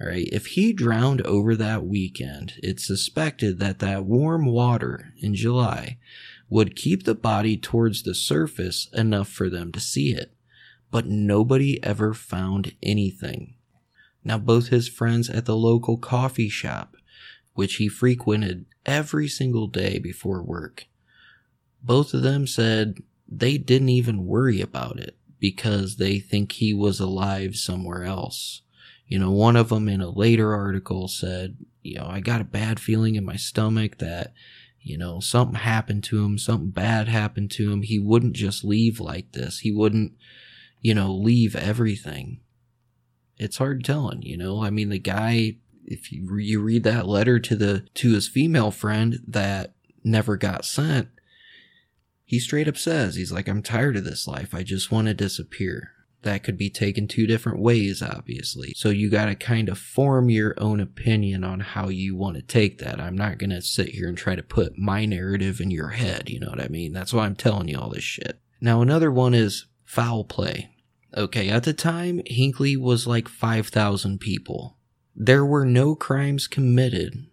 All 0.00 0.08
right, 0.08 0.28
if 0.32 0.46
he 0.46 0.72
drowned 0.72 1.20
over 1.22 1.54
that 1.54 1.86
weekend, 1.86 2.54
it's 2.62 2.84
suspected 2.84 3.60
that 3.60 3.78
that 3.78 4.04
warm 4.04 4.46
water 4.46 5.12
in 5.18 5.34
July 5.34 5.98
would 6.48 6.74
keep 6.74 7.04
the 7.04 7.14
body 7.14 7.56
towards 7.56 8.02
the 8.02 8.14
surface 8.14 8.88
enough 8.92 9.28
for 9.28 9.48
them 9.48 9.70
to 9.72 9.80
see 9.80 10.12
it. 10.12 10.34
But 10.90 11.06
nobody 11.06 11.82
ever 11.84 12.14
found 12.14 12.74
anything. 12.82 13.54
Now, 14.24 14.38
both 14.38 14.68
his 14.68 14.88
friends 14.88 15.28
at 15.28 15.46
the 15.46 15.56
local 15.56 15.96
coffee 15.96 16.48
shop, 16.48 16.96
which 17.54 17.76
he 17.76 17.88
frequented 17.88 18.66
every 18.86 19.28
single 19.28 19.66
day 19.66 19.98
before 19.98 20.42
work, 20.42 20.86
both 21.82 22.14
of 22.14 22.22
them 22.22 22.46
said 22.46 22.98
they 23.28 23.58
didn't 23.58 23.88
even 23.88 24.26
worry 24.26 24.60
about 24.60 24.98
it 24.98 25.16
because 25.40 25.96
they 25.96 26.20
think 26.20 26.52
he 26.52 26.72
was 26.72 27.00
alive 27.00 27.56
somewhere 27.56 28.04
else. 28.04 28.62
You 29.08 29.18
know, 29.18 29.32
one 29.32 29.56
of 29.56 29.68
them 29.68 29.88
in 29.88 30.00
a 30.00 30.08
later 30.08 30.54
article 30.54 31.08
said, 31.08 31.56
you 31.82 31.96
know, 31.96 32.06
I 32.06 32.20
got 32.20 32.40
a 32.40 32.44
bad 32.44 32.78
feeling 32.78 33.16
in 33.16 33.24
my 33.24 33.36
stomach 33.36 33.98
that, 33.98 34.32
you 34.80 34.96
know, 34.96 35.20
something 35.20 35.56
happened 35.56 36.04
to 36.04 36.24
him, 36.24 36.38
something 36.38 36.70
bad 36.70 37.08
happened 37.08 37.50
to 37.52 37.72
him. 37.72 37.82
He 37.82 37.98
wouldn't 37.98 38.34
just 38.34 38.64
leave 38.64 39.00
like 39.00 39.32
this. 39.32 39.58
He 39.58 39.72
wouldn't, 39.72 40.12
you 40.80 40.94
know, 40.94 41.12
leave 41.12 41.56
everything 41.56 42.40
it's 43.42 43.58
hard 43.58 43.84
telling, 43.84 44.22
you 44.22 44.36
know. 44.36 44.62
I 44.62 44.70
mean, 44.70 44.88
the 44.88 44.98
guy, 44.98 45.56
if 45.84 46.12
you 46.12 46.36
you 46.38 46.60
read 46.60 46.84
that 46.84 47.08
letter 47.08 47.38
to 47.38 47.56
the 47.56 47.84
to 47.94 48.12
his 48.12 48.28
female 48.28 48.70
friend 48.70 49.18
that 49.26 49.74
never 50.04 50.36
got 50.36 50.64
sent, 50.64 51.08
he 52.24 52.38
straight 52.38 52.68
up 52.68 52.76
says 52.76 53.16
he's 53.16 53.32
like, 53.32 53.48
"I'm 53.48 53.62
tired 53.62 53.96
of 53.96 54.04
this 54.04 54.26
life. 54.26 54.54
I 54.54 54.62
just 54.62 54.90
want 54.90 55.08
to 55.08 55.14
disappear." 55.14 55.90
That 56.22 56.44
could 56.44 56.56
be 56.56 56.70
taken 56.70 57.08
two 57.08 57.26
different 57.26 57.58
ways, 57.58 58.00
obviously. 58.00 58.74
So 58.76 58.90
you 58.90 59.10
got 59.10 59.24
to 59.24 59.34
kind 59.34 59.68
of 59.68 59.76
form 59.76 60.30
your 60.30 60.54
own 60.56 60.78
opinion 60.78 61.42
on 61.42 61.58
how 61.58 61.88
you 61.88 62.14
want 62.14 62.36
to 62.36 62.42
take 62.42 62.78
that. 62.78 63.00
I'm 63.00 63.16
not 63.16 63.38
going 63.38 63.50
to 63.50 63.60
sit 63.60 63.88
here 63.88 64.06
and 64.08 64.16
try 64.16 64.36
to 64.36 64.42
put 64.42 64.78
my 64.78 65.04
narrative 65.04 65.60
in 65.60 65.72
your 65.72 65.88
head. 65.88 66.30
You 66.30 66.38
know 66.38 66.50
what 66.50 66.62
I 66.62 66.68
mean? 66.68 66.92
That's 66.92 67.12
why 67.12 67.26
I'm 67.26 67.34
telling 67.34 67.66
you 67.66 67.76
all 67.76 67.90
this 67.90 68.04
shit. 68.04 68.38
Now, 68.60 68.82
another 68.82 69.10
one 69.10 69.34
is 69.34 69.66
foul 69.84 70.22
play. 70.22 70.70
Okay, 71.14 71.50
at 71.50 71.64
the 71.64 71.74
time, 71.74 72.22
Hinckley 72.26 72.76
was 72.76 73.06
like 73.06 73.28
5,000 73.28 74.18
people. 74.18 74.78
There 75.14 75.44
were 75.44 75.66
no 75.66 75.94
crimes 75.94 76.46
committed 76.46 77.26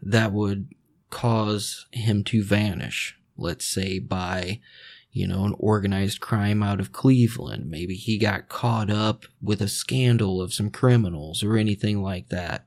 that 0.00 0.32
would 0.32 0.68
cause 1.10 1.86
him 1.92 2.24
to 2.24 2.42
vanish. 2.42 3.18
Let's 3.36 3.66
say 3.66 3.98
by, 3.98 4.60
you 5.12 5.26
know, 5.26 5.44
an 5.44 5.54
organized 5.58 6.20
crime 6.20 6.62
out 6.62 6.80
of 6.80 6.92
Cleveland. 6.92 7.68
Maybe 7.68 7.94
he 7.94 8.18
got 8.18 8.48
caught 8.48 8.90
up 8.90 9.26
with 9.42 9.60
a 9.60 9.68
scandal 9.68 10.40
of 10.40 10.54
some 10.54 10.70
criminals 10.70 11.42
or 11.42 11.58
anything 11.58 12.02
like 12.02 12.30
that. 12.30 12.66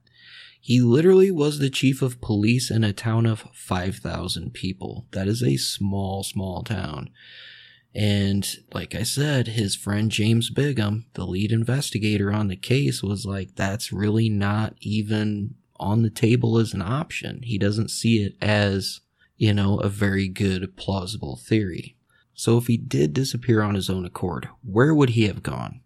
He 0.61 0.81
literally 0.81 1.31
was 1.31 1.57
the 1.57 1.71
chief 1.71 2.03
of 2.03 2.21
police 2.21 2.69
in 2.69 2.83
a 2.83 2.93
town 2.93 3.25
of 3.25 3.47
5,000 3.53 4.53
people. 4.53 5.07
That 5.13 5.27
is 5.27 5.41
a 5.41 5.57
small, 5.57 6.23
small 6.23 6.63
town. 6.63 7.09
And 7.95 8.47
like 8.73 8.93
I 8.93 9.03
said, 9.03 9.47
his 9.47 9.75
friend 9.75 10.11
James 10.11 10.49
Bigham, 10.49 11.05
the 11.13 11.25
lead 11.25 11.51
investigator 11.51 12.31
on 12.31 12.47
the 12.47 12.55
case, 12.55 13.01
was 13.01 13.25
like, 13.25 13.55
that's 13.55 13.91
really 13.91 14.29
not 14.29 14.75
even 14.79 15.55
on 15.79 16.03
the 16.03 16.09
table 16.09 16.57
as 16.57 16.73
an 16.73 16.81
option. 16.81 17.41
He 17.43 17.57
doesn't 17.57 17.89
see 17.89 18.23
it 18.23 18.35
as, 18.41 19.01
you 19.37 19.53
know, 19.53 19.77
a 19.77 19.89
very 19.89 20.27
good, 20.27 20.77
plausible 20.77 21.35
theory. 21.37 21.95
So 22.33 22.57
if 22.57 22.67
he 22.67 22.77
did 22.77 23.13
disappear 23.13 23.61
on 23.61 23.75
his 23.75 23.89
own 23.89 24.05
accord, 24.05 24.49
where 24.63 24.93
would 24.93 25.11
he 25.11 25.27
have 25.27 25.43
gone? 25.43 25.81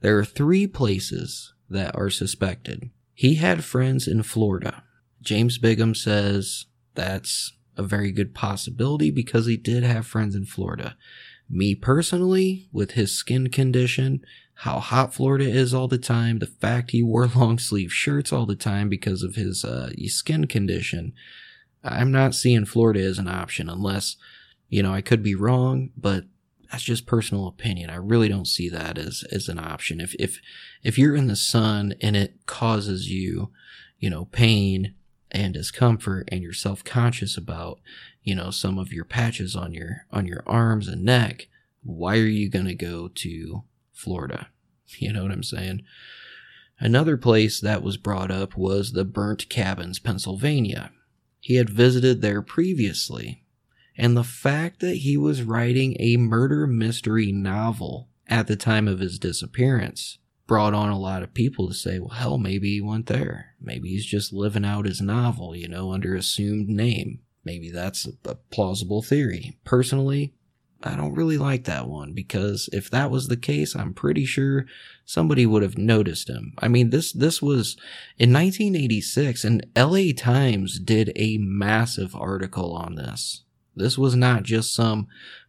There 0.00 0.18
are 0.18 0.24
three 0.24 0.66
places 0.66 1.54
that 1.70 1.94
are 1.96 2.10
suspected. 2.10 2.90
He 3.14 3.36
had 3.36 3.64
friends 3.64 4.08
in 4.08 4.22
Florida. 4.22 4.82
James 5.22 5.58
Bigham 5.58 5.94
says 5.94 6.66
that's 6.94 7.52
a 7.76 7.82
very 7.82 8.12
good 8.12 8.34
possibility 8.34 9.10
because 9.10 9.46
he 9.46 9.56
did 9.56 9.82
have 9.82 10.06
friends 10.06 10.34
in 10.34 10.44
Florida. 10.44 10.96
Me 11.50 11.74
personally, 11.74 12.68
with 12.72 12.92
his 12.92 13.12
skin 13.12 13.48
condition, 13.48 14.24
how 14.54 14.80
hot 14.80 15.14
Florida 15.14 15.48
is 15.48 15.72
all 15.72 15.88
the 15.88 15.98
time, 15.98 16.40
the 16.40 16.46
fact 16.46 16.90
he 16.90 17.02
wore 17.02 17.26
long 17.36 17.58
sleeve 17.58 17.92
shirts 17.92 18.32
all 18.32 18.46
the 18.46 18.56
time 18.56 18.88
because 18.88 19.22
of 19.22 19.34
his 19.34 19.64
uh, 19.64 19.90
skin 20.06 20.46
condition, 20.46 21.12
I'm 21.84 22.10
not 22.10 22.34
seeing 22.34 22.64
Florida 22.64 23.00
as 23.00 23.18
an 23.18 23.28
option 23.28 23.68
unless, 23.68 24.16
you 24.68 24.82
know, 24.82 24.92
I 24.92 25.00
could 25.00 25.22
be 25.22 25.34
wrong, 25.34 25.90
but 25.96 26.24
that's 26.70 26.82
just 26.82 27.06
personal 27.06 27.46
opinion. 27.46 27.88
I 27.88 27.96
really 27.96 28.28
don't 28.28 28.46
see 28.46 28.68
that 28.68 28.98
as 28.98 29.24
as 29.32 29.48
an 29.48 29.58
option. 29.58 30.00
If 30.00 30.14
if 30.18 30.40
if 30.82 30.98
you're 30.98 31.14
in 31.14 31.28
the 31.28 31.36
sun 31.36 31.94
and 32.02 32.16
it 32.16 32.44
causes 32.46 33.08
you, 33.08 33.50
you 33.98 34.10
know, 34.10 34.26
pain 34.26 34.94
and 35.30 35.54
discomfort 35.54 36.28
and 36.32 36.42
you're 36.42 36.52
self-conscious 36.52 37.36
about 37.36 37.80
you 38.28 38.34
know, 38.34 38.50
some 38.50 38.78
of 38.78 38.92
your 38.92 39.06
patches 39.06 39.56
on 39.56 39.72
your 39.72 40.04
on 40.10 40.26
your 40.26 40.42
arms 40.46 40.86
and 40.86 41.02
neck, 41.02 41.48
why 41.82 42.18
are 42.18 42.26
you 42.26 42.50
going 42.50 42.66
to 42.66 42.74
go 42.74 43.08
to 43.08 43.64
Florida? 43.92 44.48
You 44.98 45.12
know 45.12 45.22
what 45.22 45.32
I'm 45.32 45.42
saying? 45.42 45.82
Another 46.80 47.18
place 47.18 47.60
that 47.60 47.82
was 47.82 47.98
brought 47.98 48.30
up 48.30 48.56
was 48.56 48.92
the 48.92 49.04
Burnt 49.04 49.50
Cabins, 49.50 49.98
Pennsylvania. 49.98 50.92
He 51.40 51.56
had 51.56 51.68
visited 51.68 52.22
there 52.22 52.40
previously, 52.40 53.44
and 53.98 54.16
the 54.16 54.24
fact 54.24 54.80
that 54.80 54.98
he 54.98 55.18
was 55.18 55.42
writing 55.42 55.94
a 56.00 56.16
murder 56.16 56.66
mystery 56.66 57.32
novel 57.32 58.08
at 58.28 58.46
the 58.46 58.56
time 58.56 58.88
of 58.88 59.00
his 59.00 59.18
disappearance 59.18 60.16
brought 60.48 60.74
on 60.74 60.88
a 60.88 60.98
lot 60.98 61.22
of 61.22 61.34
people 61.34 61.68
to 61.68 61.74
say, 61.74 62.00
well, 62.00 62.08
hell, 62.08 62.38
maybe 62.38 62.72
he 62.72 62.80
went 62.80 63.06
there. 63.06 63.54
Maybe 63.60 63.90
he's 63.90 64.06
just 64.06 64.32
living 64.32 64.64
out 64.64 64.86
his 64.86 65.00
novel, 65.00 65.54
you 65.54 65.68
know, 65.68 65.92
under 65.92 66.16
assumed 66.16 66.68
name. 66.68 67.20
Maybe 67.44 67.70
that's 67.70 68.08
a 68.24 68.34
plausible 68.50 69.02
theory. 69.02 69.58
Personally, 69.64 70.32
I 70.82 70.96
don't 70.96 71.14
really 71.14 71.38
like 71.38 71.64
that 71.64 71.86
one 71.86 72.12
because 72.14 72.70
if 72.72 72.90
that 72.90 73.10
was 73.10 73.28
the 73.28 73.36
case, 73.36 73.76
I'm 73.76 73.92
pretty 73.92 74.24
sure 74.24 74.64
somebody 75.04 75.44
would 75.44 75.62
have 75.62 75.76
noticed 75.76 76.30
him. 76.30 76.54
I 76.58 76.68
mean, 76.68 76.90
this, 76.90 77.12
this 77.12 77.42
was 77.42 77.76
in 78.16 78.32
1986 78.32 79.44
and 79.44 79.66
LA 79.76 80.12
Times 80.16 80.78
did 80.78 81.12
a 81.14 81.38
massive 81.38 82.16
article 82.16 82.72
on 82.74 82.94
this. 82.94 83.42
This 83.76 83.98
was 83.98 84.16
not 84.16 84.44
just 84.44 84.74
some 84.74 85.08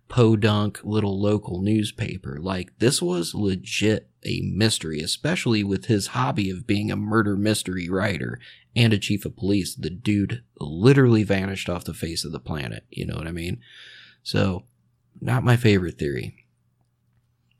podunk 0.10 0.82
little 0.84 1.22
local 1.22 1.62
newspaper. 1.62 2.39
Like, 2.41 2.78
this 2.80 3.02
was 3.02 3.34
legit 3.34 4.10
a 4.26 4.41
mystery, 4.41 5.00
especially 5.00 5.63
with 5.63 5.86
his 5.86 6.08
hobby 6.08 6.50
of 6.50 6.67
being 6.67 6.91
a 6.91 6.98
murder 6.98 7.38
mystery 7.38 7.88
writer 7.88 8.39
and 8.76 8.91
a 8.91 8.98
chief 8.98 9.24
of 9.24 9.38
police. 9.38 9.76
The 9.76 9.89
dude 9.89 10.43
literally 10.60 11.24
vanished 11.24 11.69
off 11.69 11.86
the 11.86 11.93
face 11.93 12.26
of 12.26 12.32
the 12.32 12.39
planet. 12.39 12.86
You 12.89 13.06
know 13.06 13.15
what 13.15 13.28
I 13.28 13.32
mean? 13.32 13.62
So, 14.24 14.65
not 15.22 15.43
my 15.43 15.56
favorite 15.56 15.98
theory. 15.98 16.45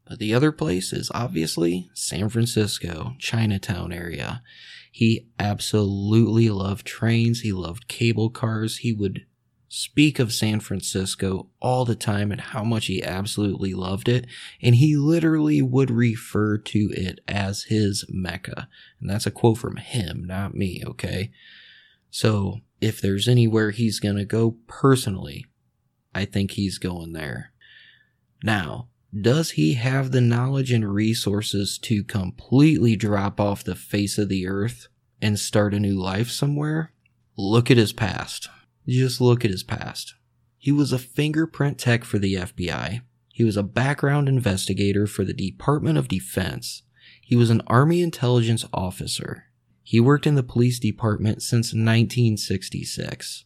But 0.07 0.19
the 0.19 0.33
other 0.33 0.51
place 0.51 0.91
is 0.91 1.12
obviously 1.13 1.89
San 1.93 2.29
Francisco, 2.29 3.13
Chinatown 3.19 3.93
area. 3.93 4.41
He 4.91 5.27
absolutely 5.38 6.49
loved 6.49 6.85
trains. 6.85 7.41
He 7.41 7.53
loved 7.53 7.88
cable 7.88 8.31
cars. 8.31 8.77
He 8.77 8.91
would 8.91 9.25
speak 9.69 10.17
of 10.17 10.34
San 10.34 10.60
Francisco 10.60 11.47
all 11.62 11.86
the 11.86 11.95
time 11.95 12.32
and 12.32 12.41
how 12.41 12.63
much 12.63 12.88
he 12.88 13.03
absolutely 13.03 13.73
loved 13.73 14.10
it. 14.10 14.25
And 14.62 14.75
he 14.75 14.97
literally 14.97 15.62
would 15.62 15.91
refer 15.91 16.58
to 16.58 16.89
it 16.91 17.19
as 17.27 17.63
his 17.63 18.03
Mecca. 18.10 18.67
And 18.99 19.10
that's 19.10 19.27
a 19.27 19.32
quote 19.32 19.60
from 19.60 19.77
him, 19.77 20.25
not 20.25 20.55
me, 20.55 20.84
okay? 20.86 21.32
So 22.10 22.62
if 22.82 22.99
there's 22.99 23.27
anywhere 23.27 23.69
he's 23.69 23.99
going 23.99 24.17
to 24.17 24.25
go 24.25 24.58
personally, 24.67 25.45
I 26.15 26.25
think 26.25 26.51
he's 26.51 26.79
going 26.79 27.13
there. 27.13 27.53
Now, 28.43 28.88
does 29.19 29.51
he 29.51 29.75
have 29.75 30.12
the 30.12 30.21
knowledge 30.21 30.71
and 30.71 30.91
resources 30.91 31.77
to 31.79 32.03
completely 32.03 32.95
drop 32.95 33.39
off 33.39 33.63
the 33.63 33.75
face 33.75 34.17
of 34.17 34.29
the 34.29 34.47
earth 34.47 34.88
and 35.21 35.38
start 35.38 35.73
a 35.73 35.79
new 35.79 35.99
life 35.99 36.29
somewhere? 36.29 36.91
Look 37.38 37.69
at 37.69 37.77
his 37.77 37.93
past. 37.93 38.49
Just 38.87 39.21
look 39.21 39.45
at 39.45 39.51
his 39.51 39.63
past. 39.63 40.15
He 40.57 40.71
was 40.71 40.91
a 40.91 40.99
fingerprint 40.99 41.77
tech 41.77 42.03
for 42.03 42.19
the 42.19 42.35
FBI. 42.35 43.01
He 43.29 43.43
was 43.43 43.55
a 43.55 43.63
background 43.63 44.27
investigator 44.27 45.07
for 45.07 45.23
the 45.23 45.33
Department 45.33 45.97
of 45.97 46.07
Defense. 46.07 46.83
He 47.21 47.35
was 47.35 47.49
an 47.49 47.61
Army 47.67 48.01
intelligence 48.01 48.65
officer. 48.73 49.45
He 49.83 49.99
worked 49.99 50.27
in 50.27 50.35
the 50.35 50.43
police 50.43 50.79
department 50.79 51.41
since 51.41 51.67
1966. 51.67 53.45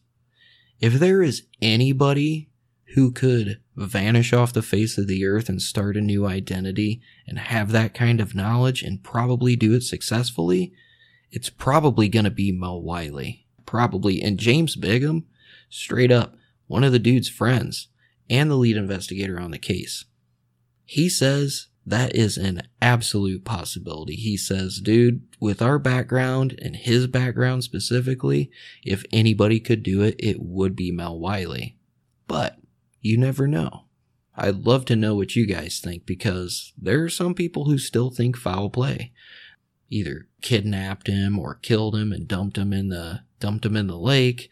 If 0.80 0.94
there 0.94 1.22
is 1.22 1.44
anybody 1.62 2.50
who 2.94 3.12
could 3.12 3.60
vanish 3.76 4.32
off 4.32 4.52
the 4.52 4.62
face 4.62 4.98
of 4.98 5.06
the 5.06 5.24
earth 5.24 5.48
and 5.48 5.62
start 5.62 5.96
a 5.96 6.00
new 6.00 6.26
identity 6.26 7.00
and 7.26 7.38
have 7.38 7.72
that 7.72 7.94
kind 7.94 8.20
of 8.20 8.34
knowledge 8.34 8.82
and 8.82 9.02
probably 9.02 9.56
do 9.56 9.74
it 9.74 9.82
successfully, 9.82 10.72
it's 11.30 11.50
probably 11.50 12.08
going 12.08 12.24
to 12.24 12.30
be 12.30 12.52
Mel 12.52 12.82
Wiley. 12.82 13.43
Probably. 13.66 14.22
And 14.22 14.38
James 14.38 14.76
Bigham, 14.76 15.26
straight 15.68 16.12
up, 16.12 16.36
one 16.66 16.84
of 16.84 16.92
the 16.92 16.98
dude's 16.98 17.28
friends 17.28 17.88
and 18.30 18.50
the 18.50 18.56
lead 18.56 18.76
investigator 18.76 19.38
on 19.38 19.50
the 19.50 19.58
case. 19.58 20.04
He 20.84 21.08
says 21.08 21.68
that 21.86 22.14
is 22.16 22.36
an 22.36 22.62
absolute 22.80 23.44
possibility. 23.44 24.14
He 24.14 24.36
says, 24.36 24.80
dude, 24.80 25.26
with 25.38 25.60
our 25.60 25.78
background 25.78 26.58
and 26.62 26.76
his 26.76 27.06
background 27.06 27.64
specifically, 27.64 28.50
if 28.82 29.04
anybody 29.12 29.60
could 29.60 29.82
do 29.82 30.02
it, 30.02 30.16
it 30.18 30.40
would 30.40 30.74
be 30.74 30.90
Mel 30.90 31.18
Wiley. 31.18 31.76
But 32.26 32.58
you 33.00 33.18
never 33.18 33.46
know. 33.46 33.84
I'd 34.36 34.64
love 34.64 34.84
to 34.86 34.96
know 34.96 35.14
what 35.14 35.36
you 35.36 35.46
guys 35.46 35.78
think 35.78 36.06
because 36.06 36.72
there 36.76 37.04
are 37.04 37.10
some 37.10 37.34
people 37.34 37.66
who 37.66 37.78
still 37.78 38.10
think 38.10 38.36
foul 38.36 38.70
play. 38.70 39.12
Either 39.90 40.26
kidnapped 40.40 41.06
him 41.06 41.38
or 41.38 41.54
killed 41.54 41.94
him 41.94 42.12
and 42.12 42.26
dumped 42.26 42.56
him 42.56 42.72
in 42.72 42.88
the 42.88 43.20
dumped 43.44 43.66
him 43.66 43.76
in 43.76 43.88
the 43.88 43.98
lake. 43.98 44.48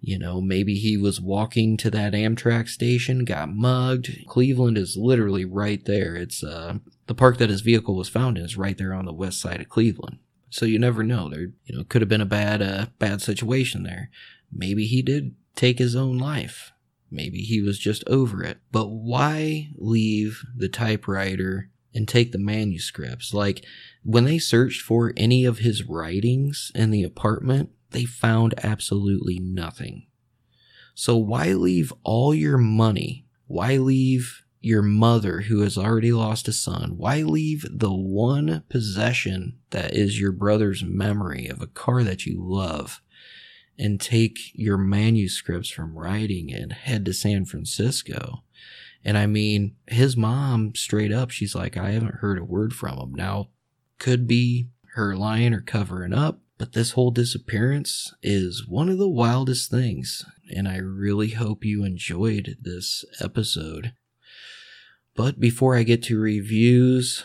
You 0.00 0.18
know, 0.18 0.40
maybe 0.40 0.76
he 0.76 0.96
was 0.96 1.20
walking 1.20 1.76
to 1.76 1.90
that 1.90 2.14
Amtrak 2.14 2.68
station, 2.68 3.26
got 3.26 3.50
mugged. 3.50 4.26
Cleveland 4.26 4.78
is 4.78 4.96
literally 4.96 5.44
right 5.44 5.84
there. 5.84 6.16
It's 6.16 6.42
uh, 6.42 6.78
the 7.06 7.14
park 7.14 7.36
that 7.36 7.50
his 7.50 7.60
vehicle 7.60 7.94
was 7.94 8.08
found 8.08 8.38
in 8.38 8.44
is 8.44 8.56
right 8.56 8.78
there 8.78 8.94
on 8.94 9.04
the 9.04 9.12
west 9.12 9.42
side 9.42 9.60
of 9.60 9.68
Cleveland. 9.68 10.20
So 10.48 10.64
you 10.64 10.78
never 10.78 11.02
know. 11.02 11.28
There, 11.28 11.48
you 11.66 11.76
know, 11.76 11.84
could 11.84 12.00
have 12.00 12.08
been 12.08 12.22
a 12.22 12.26
bad, 12.26 12.62
uh, 12.62 12.86
bad 12.98 13.20
situation 13.20 13.82
there. 13.82 14.08
Maybe 14.50 14.86
he 14.86 15.02
did 15.02 15.34
take 15.54 15.78
his 15.78 15.94
own 15.94 16.16
life. 16.16 16.72
Maybe 17.10 17.40
he 17.40 17.60
was 17.60 17.78
just 17.78 18.04
over 18.06 18.42
it. 18.42 18.56
But 18.72 18.86
why 18.86 19.68
leave 19.76 20.42
the 20.56 20.70
typewriter 20.70 21.68
and 21.94 22.08
take 22.08 22.32
the 22.32 22.38
manuscripts? 22.38 23.34
Like 23.34 23.66
when 24.02 24.24
they 24.24 24.38
searched 24.38 24.80
for 24.80 25.12
any 25.14 25.44
of 25.44 25.58
his 25.58 25.84
writings 25.84 26.72
in 26.74 26.90
the 26.90 27.04
apartment, 27.04 27.70
they 27.94 28.04
found 28.04 28.54
absolutely 28.62 29.38
nothing. 29.38 30.06
So 30.94 31.16
why 31.16 31.52
leave 31.54 31.92
all 32.02 32.34
your 32.34 32.58
money? 32.58 33.26
Why 33.46 33.76
leave 33.78 34.44
your 34.60 34.82
mother 34.82 35.42
who 35.42 35.60
has 35.60 35.78
already 35.78 36.12
lost 36.12 36.48
a 36.48 36.52
son? 36.52 36.96
Why 36.96 37.22
leave 37.22 37.66
the 37.70 37.92
one 37.92 38.64
possession 38.68 39.58
that 39.70 39.94
is 39.94 40.20
your 40.20 40.32
brother's 40.32 40.84
memory 40.84 41.46
of 41.48 41.62
a 41.62 41.66
car 41.66 42.02
that 42.02 42.26
you 42.26 42.36
love 42.38 43.00
and 43.78 44.00
take 44.00 44.38
your 44.54 44.78
manuscripts 44.78 45.68
from 45.68 45.98
writing 45.98 46.52
and 46.52 46.72
head 46.72 47.04
to 47.04 47.12
San 47.12 47.44
Francisco? 47.44 48.44
And 49.04 49.18
I 49.18 49.26
mean, 49.26 49.76
his 49.86 50.16
mom 50.16 50.74
straight 50.74 51.12
up, 51.12 51.30
she's 51.30 51.54
like, 51.54 51.76
I 51.76 51.90
haven't 51.90 52.16
heard 52.16 52.38
a 52.38 52.44
word 52.44 52.72
from 52.72 52.98
him. 52.98 53.14
Now, 53.14 53.50
could 53.98 54.26
be 54.26 54.68
her 54.94 55.16
lying 55.16 55.52
or 55.52 55.60
covering 55.60 56.14
up 56.14 56.40
but 56.58 56.72
this 56.72 56.92
whole 56.92 57.10
disappearance 57.10 58.14
is 58.22 58.66
one 58.68 58.88
of 58.88 58.98
the 58.98 59.08
wildest 59.08 59.70
things, 59.70 60.24
and 60.54 60.68
I 60.68 60.76
really 60.76 61.30
hope 61.30 61.64
you 61.64 61.84
enjoyed 61.84 62.56
this 62.60 63.04
episode. 63.20 63.92
But 65.16 65.40
before 65.40 65.76
I 65.76 65.82
get 65.82 66.02
to 66.04 66.18
reviews, 66.18 67.24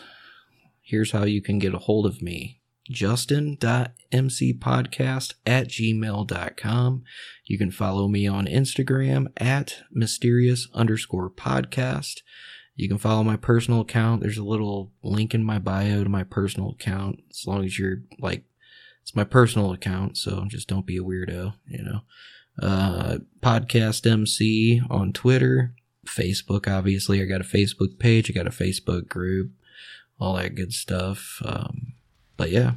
here's 0.82 1.12
how 1.12 1.24
you 1.24 1.42
can 1.42 1.58
get 1.58 1.74
a 1.74 1.78
hold 1.78 2.06
of 2.06 2.22
me. 2.22 2.60
justin.mcpodcast 2.90 5.34
at 5.46 5.68
gmail.com. 5.68 7.04
You 7.44 7.58
can 7.58 7.70
follow 7.70 8.08
me 8.08 8.26
on 8.26 8.46
Instagram 8.46 9.26
at 9.36 9.76
mysterious 9.92 10.66
underscore 10.74 11.30
podcast. 11.30 12.22
You 12.74 12.88
can 12.88 12.98
follow 12.98 13.22
my 13.22 13.36
personal 13.36 13.82
account. 13.82 14.22
There's 14.22 14.38
a 14.38 14.44
little 14.44 14.92
link 15.02 15.34
in 15.34 15.44
my 15.44 15.58
bio 15.58 16.02
to 16.02 16.08
my 16.08 16.24
personal 16.24 16.70
account. 16.70 17.20
As 17.30 17.46
long 17.46 17.64
as 17.64 17.78
you're 17.78 17.98
like, 18.18 18.44
it's 19.02 19.14
my 19.14 19.24
personal 19.24 19.72
account, 19.72 20.16
so 20.16 20.44
just 20.48 20.68
don't 20.68 20.86
be 20.86 20.96
a 20.96 21.02
weirdo, 21.02 21.54
you 21.66 21.82
know. 21.82 22.00
Uh, 22.60 23.18
podcast 23.40 24.10
MC 24.10 24.82
on 24.90 25.12
Twitter, 25.12 25.74
Facebook, 26.06 26.68
obviously. 26.68 27.22
I 27.22 27.24
got 27.24 27.40
a 27.40 27.44
Facebook 27.44 27.98
page, 27.98 28.30
I 28.30 28.34
got 28.34 28.46
a 28.46 28.50
Facebook 28.50 29.08
group, 29.08 29.50
all 30.18 30.34
that 30.36 30.54
good 30.54 30.72
stuff. 30.72 31.40
Um, 31.44 31.94
but 32.36 32.50
yeah, 32.50 32.72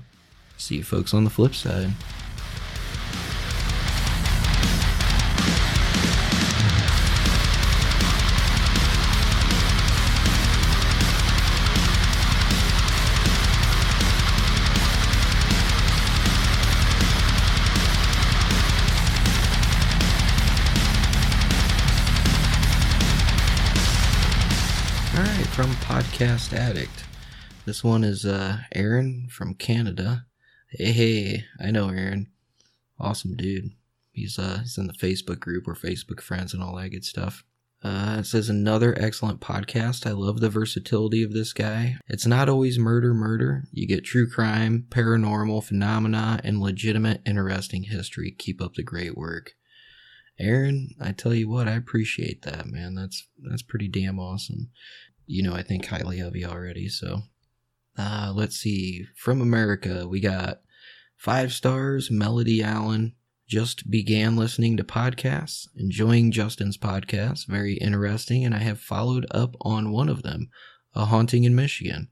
see 0.58 0.78
you 0.78 0.84
folks 0.84 1.14
on 1.14 1.24
the 1.24 1.30
flip 1.30 1.54
side. 1.56 1.92
Podcast 26.14 26.54
Addict. 26.54 27.06
This 27.66 27.84
one 27.84 28.04
is 28.04 28.24
uh, 28.24 28.60
Aaron 28.76 29.30
from 29.32 29.56
Canada. 29.56 30.28
Hey, 30.70 30.92
hey, 30.92 31.46
I 31.60 31.72
know 31.72 31.90
Aaron. 31.90 32.28
Awesome 33.00 33.36
dude. 33.36 33.72
He's 34.12 34.38
uh 34.38 34.60
he's 34.62 34.78
in 34.78 34.86
the 34.86 34.94
Facebook 34.94 35.40
group. 35.40 35.66
We're 35.66 35.74
Facebook 35.74 36.22
friends 36.22 36.54
and 36.54 36.62
all 36.62 36.76
that 36.76 36.90
good 36.90 37.04
stuff. 37.04 37.44
Uh, 37.84 38.18
it 38.20 38.26
says 38.28 38.48
another 38.48 38.96
excellent 39.00 39.42
podcast. 39.42 40.06
I 40.06 40.12
love 40.12 40.40
the 40.40 40.52
versatility 40.52 41.24
of 41.24 41.34
this 41.34 41.52
guy. 41.52 41.96
It's 42.08 42.28
not 42.28 42.48
always 42.48 42.78
murder, 42.78 43.16
murder. 43.16 43.64
You 43.72 43.88
get 43.88 44.06
true 44.06 44.30
crime, 44.30 44.86
paranormal 44.90 45.64
phenomena, 45.64 46.40
and 46.44 46.62
legitimate, 46.62 47.24
interesting 47.26 47.86
history. 47.86 48.36
Keep 48.38 48.62
up 48.62 48.76
the 48.76 48.84
great 48.84 49.18
work. 49.18 49.54
Aaron, 50.40 50.90
I 51.00 51.12
tell 51.12 51.34
you 51.34 51.48
what, 51.50 51.68
I 51.68 51.72
appreciate 51.74 52.44
that, 52.44 52.68
man. 52.68 52.96
That's 52.96 53.28
that's 53.40 53.62
pretty 53.64 53.88
damn 53.88 54.20
awesome. 54.20 54.70
You 55.26 55.44
know, 55.44 55.54
I 55.54 55.64
think 55.64 55.86
highly 55.86 56.20
of 56.20 56.36
you 56.36 56.48
already. 56.48 56.90
So, 56.90 57.22
uh, 57.98 58.34
let's 58.36 58.58
see. 58.58 59.06
From 59.16 59.42
America, 59.42 60.08
we 60.08 60.20
got 60.20 60.62
five 61.16 61.54
stars. 61.54 62.12
Melody 62.12 62.62
Allen 62.62 63.14
just 63.48 63.90
began 63.90 64.36
listening 64.36 64.78
to 64.78 64.84
podcasts, 64.84 65.68
enjoying 65.76 66.32
Justin's 66.32 66.78
podcast, 66.78 67.46
very 67.48 67.76
interesting, 67.76 68.44
and 68.44 68.56
I 68.56 68.60
have 68.60 68.80
followed 68.80 69.26
up 69.32 69.56
on 69.62 69.92
one 69.92 70.10
of 70.10 70.24
them, 70.24 70.50
A 70.96 71.06
Haunting 71.06 71.44
in 71.44 71.56
Michigan. 71.56 72.10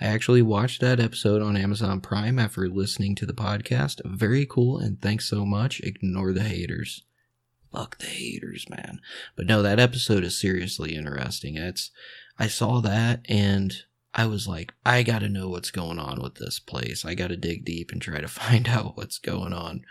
I 0.00 0.06
actually 0.06 0.42
watched 0.42 0.80
that 0.80 1.00
episode 1.00 1.42
on 1.42 1.56
Amazon 1.56 2.00
Prime 2.00 2.38
after 2.38 2.68
listening 2.68 3.14
to 3.16 3.26
the 3.26 3.32
podcast. 3.32 4.00
Very 4.04 4.44
cool, 4.44 4.78
and 4.78 5.00
thanks 5.00 5.28
so 5.28 5.46
much. 5.46 5.80
Ignore 5.80 6.32
the 6.32 6.42
haters 6.42 7.04
fuck 7.72 7.98
the 7.98 8.06
haters, 8.06 8.66
man. 8.68 9.00
But 9.34 9.46
no, 9.46 9.62
that 9.62 9.80
episode 9.80 10.24
is 10.24 10.38
seriously 10.38 10.94
interesting. 10.94 11.56
It's, 11.56 11.90
I 12.42 12.48
saw 12.48 12.80
that 12.80 13.24
and 13.28 13.72
I 14.12 14.26
was 14.26 14.48
like, 14.48 14.74
I 14.84 15.04
gotta 15.04 15.28
know 15.28 15.48
what's 15.48 15.70
going 15.70 16.00
on 16.00 16.20
with 16.20 16.34
this 16.34 16.58
place. 16.58 17.04
I 17.04 17.14
gotta 17.14 17.36
dig 17.36 17.64
deep 17.64 17.92
and 17.92 18.02
try 18.02 18.20
to 18.20 18.26
find 18.42 18.66
out 18.66 18.96
what's 18.96 19.18
going 19.18 19.52
on. 19.52 19.84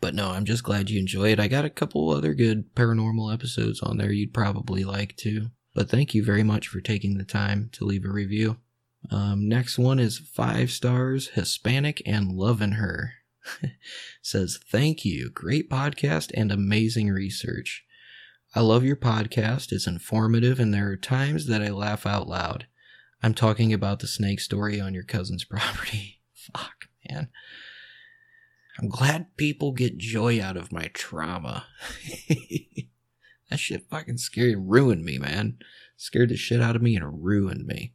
But 0.00 0.16
no, 0.16 0.30
I'm 0.30 0.44
just 0.44 0.64
glad 0.64 0.90
you 0.90 0.98
enjoy 0.98 1.30
it. 1.30 1.38
I 1.38 1.46
got 1.46 1.64
a 1.64 1.70
couple 1.70 2.10
other 2.10 2.34
good 2.34 2.74
paranormal 2.74 3.32
episodes 3.32 3.82
on 3.82 3.98
there 3.98 4.10
you'd 4.10 4.34
probably 4.34 4.82
like 4.82 5.16
to. 5.18 5.52
But 5.72 5.88
thank 5.88 6.12
you 6.12 6.24
very 6.24 6.42
much 6.42 6.66
for 6.66 6.80
taking 6.80 7.18
the 7.18 7.24
time 7.24 7.70
to 7.74 7.84
leave 7.84 8.04
a 8.04 8.10
review. 8.10 8.56
Um, 9.08 9.48
next 9.48 9.78
one 9.78 10.00
is 10.00 10.18
five 10.18 10.72
stars, 10.72 11.28
Hispanic 11.28 12.02
and 12.04 12.32
loving 12.32 12.72
her. 12.72 13.12
says, 14.22 14.58
Thank 14.68 15.04
you. 15.04 15.30
Great 15.30 15.70
podcast 15.70 16.32
and 16.34 16.50
amazing 16.50 17.10
research. 17.10 17.84
I 18.52 18.60
love 18.60 18.82
your 18.82 18.96
podcast. 18.96 19.70
It's 19.70 19.86
informative, 19.86 20.58
and 20.58 20.74
there 20.74 20.90
are 20.90 20.96
times 20.96 21.46
that 21.46 21.62
I 21.62 21.70
laugh 21.70 22.04
out 22.04 22.26
loud. 22.26 22.66
I'm 23.22 23.32
talking 23.32 23.72
about 23.72 24.00
the 24.00 24.08
snake 24.08 24.40
story 24.40 24.80
on 24.80 24.92
your 24.92 25.04
cousin's 25.04 25.44
property. 25.46 26.20
Fuck, 26.34 26.88
man. 27.08 27.28
I'm 28.78 28.88
glad 28.88 29.36
people 29.36 29.72
get 29.72 29.98
joy 29.98 30.42
out 30.42 30.56
of 30.56 30.72
my 30.72 30.90
trauma. 30.94 31.66
that 33.50 33.58
shit 33.58 33.86
fucking 33.88 34.18
scared, 34.18 34.58
ruined 34.58 35.04
me, 35.04 35.18
man. 35.18 35.58
Scared 35.96 36.30
the 36.30 36.36
shit 36.36 36.60
out 36.60 36.74
of 36.74 36.82
me 36.82 36.96
and 36.96 37.22
ruined 37.22 37.66
me. 37.66 37.92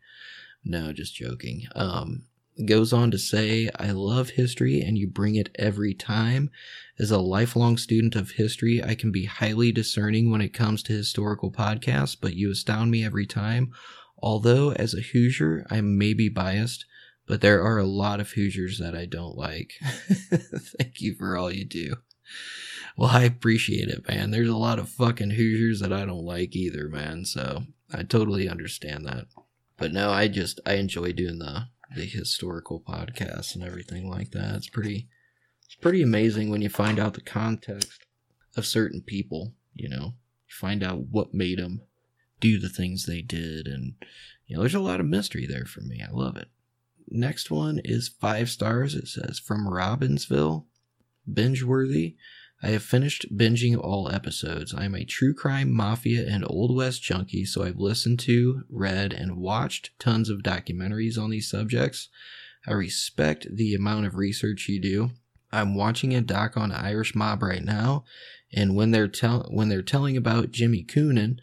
No, 0.64 0.94
just 0.94 1.16
joking. 1.16 1.64
Um, 1.76 2.24
goes 2.64 2.94
on 2.94 3.12
to 3.12 3.18
say, 3.18 3.70
I 3.76 3.92
love 3.92 4.30
history 4.30 4.82
and 4.82 4.98
you 4.98 5.08
bring 5.08 5.36
it 5.36 5.54
every 5.56 5.94
time. 5.94 6.50
As 6.98 7.12
a 7.12 7.20
lifelong 7.20 7.78
student 7.78 8.16
of 8.16 8.32
history, 8.32 8.82
I 8.82 8.96
can 8.96 9.12
be 9.12 9.26
highly 9.26 9.72
discerning 9.72 10.32
when 10.32 10.42
it 10.42 10.54
comes 10.54 10.82
to 10.84 10.94
historical 10.94 11.52
podcasts, 11.52 12.16
but 12.20 12.36
you 12.36 12.52
astound 12.52 12.92
me 12.92 13.04
every 13.04 13.26
time. 13.26 13.72
Although, 14.18 14.72
as 14.72 14.94
a 14.94 15.02
Hoosier, 15.02 15.66
I 15.70 15.82
may 15.82 16.14
be 16.14 16.30
biased, 16.30 16.86
but 17.28 17.42
there 17.42 17.62
are 17.62 17.78
a 17.78 17.86
lot 17.86 18.22
of 18.22 18.32
Hoosiers 18.32 18.80
that 18.80 18.96
I 18.96 19.06
don't 19.06 19.38
like. 19.38 19.74
Thank 20.30 21.02
you 21.02 21.16
for 21.16 21.36
all 21.36 21.52
you 21.52 21.66
do. 21.66 21.96
Well, 22.98 23.10
I 23.10 23.24
appreciate 23.24 23.90
it, 23.90 24.08
man. 24.08 24.32
There's 24.32 24.50
a 24.50 24.56
lot 24.56 24.80
of 24.80 24.90
fucking 24.90 25.32
Hoosiers 25.32 25.82
that 25.82 25.92
I 25.92 26.06
don't 26.06 26.24
like 26.24 26.56
either, 26.56 26.88
man. 26.88 27.26
So 27.26 27.64
I 27.94 28.04
totally 28.04 28.48
understand 28.48 29.06
that. 29.06 29.26
But 29.78 29.92
no, 29.92 30.12
I 30.12 30.30
just, 30.30 30.62
I 30.66 30.76
enjoy 30.76 31.12
doing 31.12 31.40
the 31.40 31.68
the 31.96 32.06
historical 32.06 32.80
podcasts 32.80 33.56
and 33.56 33.64
everything 33.64 34.10
like 34.10 34.32
that. 34.32 34.56
It's 34.56 34.70
pretty 34.70 35.08
it's 35.66 35.76
pretty 35.76 36.02
amazing 36.02 36.50
when 36.50 36.62
you 36.62 36.70
find 36.70 37.00
out 37.00 37.14
the 37.14 37.22
context 37.22 38.06
of 38.56 38.66
certain 38.66 39.02
people, 39.02 39.54
you 39.74 39.90
know. 39.90 40.14
You 40.48 40.54
find 40.54 40.84
out 40.84 41.08
what 41.10 41.34
made 41.34 41.60
them 41.60 41.82
do 42.40 42.60
the 42.60 42.70
things 42.70 43.06
they 43.06 43.22
did 43.22 43.68
and 43.68 43.96
you 44.48 44.56
know, 44.56 44.62
there's 44.62 44.76
a 44.76 44.80
lot 44.80 45.00
of 45.00 45.08
mystery 45.08 45.48
there 45.48 45.66
for 45.66 45.82
me. 45.82 46.04
I 46.08 46.12
love 46.12 46.38
it. 46.38 46.50
Next 47.08 47.50
one 47.50 47.80
is 47.84 48.10
5 48.10 48.50
stars. 48.50 48.94
It 48.94 49.08
says 49.08 49.40
from 49.40 49.68
Robbinsville, 49.68 50.66
binge 51.32 51.64
worthy. 51.64 52.16
I 52.66 52.70
have 52.70 52.82
finished 52.82 53.38
binging 53.38 53.78
all 53.78 54.10
episodes. 54.12 54.74
I 54.74 54.86
am 54.86 54.96
a 54.96 55.06
true 55.06 55.36
crime, 55.36 55.72
mafia, 55.72 56.28
and 56.28 56.44
Old 56.48 56.76
West 56.76 57.04
junkie, 57.04 57.46
so 57.46 57.62
I've 57.62 57.78
listened 57.78 58.18
to, 58.22 58.64
read, 58.72 59.14
and 59.14 59.38
watched 59.38 59.92
tons 60.00 60.32
of 60.32 60.42
documentaries 60.42 61.16
on 61.16 61.30
these 61.30 61.48
subjects. 61.48 62.10
I 62.66 62.74
respect 62.74 63.46
the 63.56 63.76
amount 63.76 64.08
of 64.08 64.16
research 64.16 64.68
you 64.68 64.82
do. 64.82 65.12
I'm 65.52 65.76
watching 65.76 66.16
a 66.16 66.22
doc 66.22 66.58
on 66.58 66.72
Irish 66.72 67.14
mob 67.14 67.44
right 67.44 67.64
now, 67.64 68.04
and 68.52 68.76
when 68.76 68.90
they're 68.90 69.08
tell 69.08 69.48
when 69.52 69.70
they're 69.70 69.84
telling 69.84 70.18
about 70.18 70.50
Jimmy 70.50 70.84
Coonan, 70.84 71.38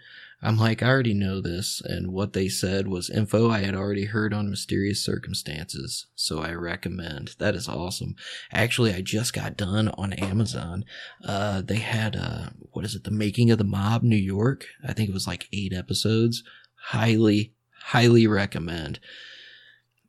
I'm 0.45 0.59
like, 0.59 0.83
I 0.83 0.89
already 0.89 1.15
know 1.15 1.41
this, 1.41 1.81
and 1.85 2.13
what 2.13 2.33
they 2.33 2.49
said 2.49 2.89
was 2.89 3.09
info 3.09 3.49
I 3.49 3.61
had 3.61 3.77
already 3.77 4.07
heard 4.07 4.35
on 4.35 4.51
mysterious 4.51 5.05
circumstances, 5.05 6.09
so 6.17 6.41
I 6.41 6.53
recommend. 6.55 7.37
That 7.39 7.55
is 7.55 7.69
awesome. 7.69 8.17
Actually, 8.53 8.93
I 8.93 9.03
just 9.03 9.33
got 9.33 9.57
done 9.57 9.89
on 9.91 10.13
Amazon. 10.15 10.85
Uh, 11.25 11.63
they 11.63 11.77
had, 11.77 12.17
uh, 12.17 12.49
what 12.73 12.85
is 12.85 12.97
it, 12.97 13.05
The 13.05 13.13
Making 13.13 13.53
of 13.53 13.59
the 13.59 13.65
Mob 13.65 14.03
New 14.03 14.17
York? 14.17 14.67
I 14.85 14.93
think 14.93 15.09
it 15.09 15.15
was 15.15 15.29
like 15.29 15.49
eight 15.53 15.73
episodes. 15.73 16.43
Highly, 16.87 17.55
highly 17.85 18.27
recommend. 18.27 18.99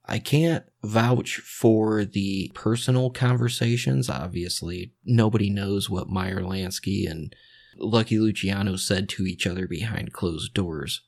I 0.06 0.18
can't 0.18 0.66
vouch 0.84 1.38
for 1.38 2.04
the 2.04 2.52
personal 2.56 3.12
conversations. 3.12 4.10
Obviously, 4.10 4.94
nobody 5.06 5.52
knows 5.52 5.92
what 5.92 6.10
Meyer 6.10 6.42
Lansky 6.42 7.10
and 7.10 7.36
Lucky 7.78 8.20
Luciano 8.20 8.76
said 8.76 9.10
to 9.10 9.26
each 9.26 9.48
other 9.48 9.68
behind 9.68 10.14
closed 10.14 10.54
doors. 10.54 11.02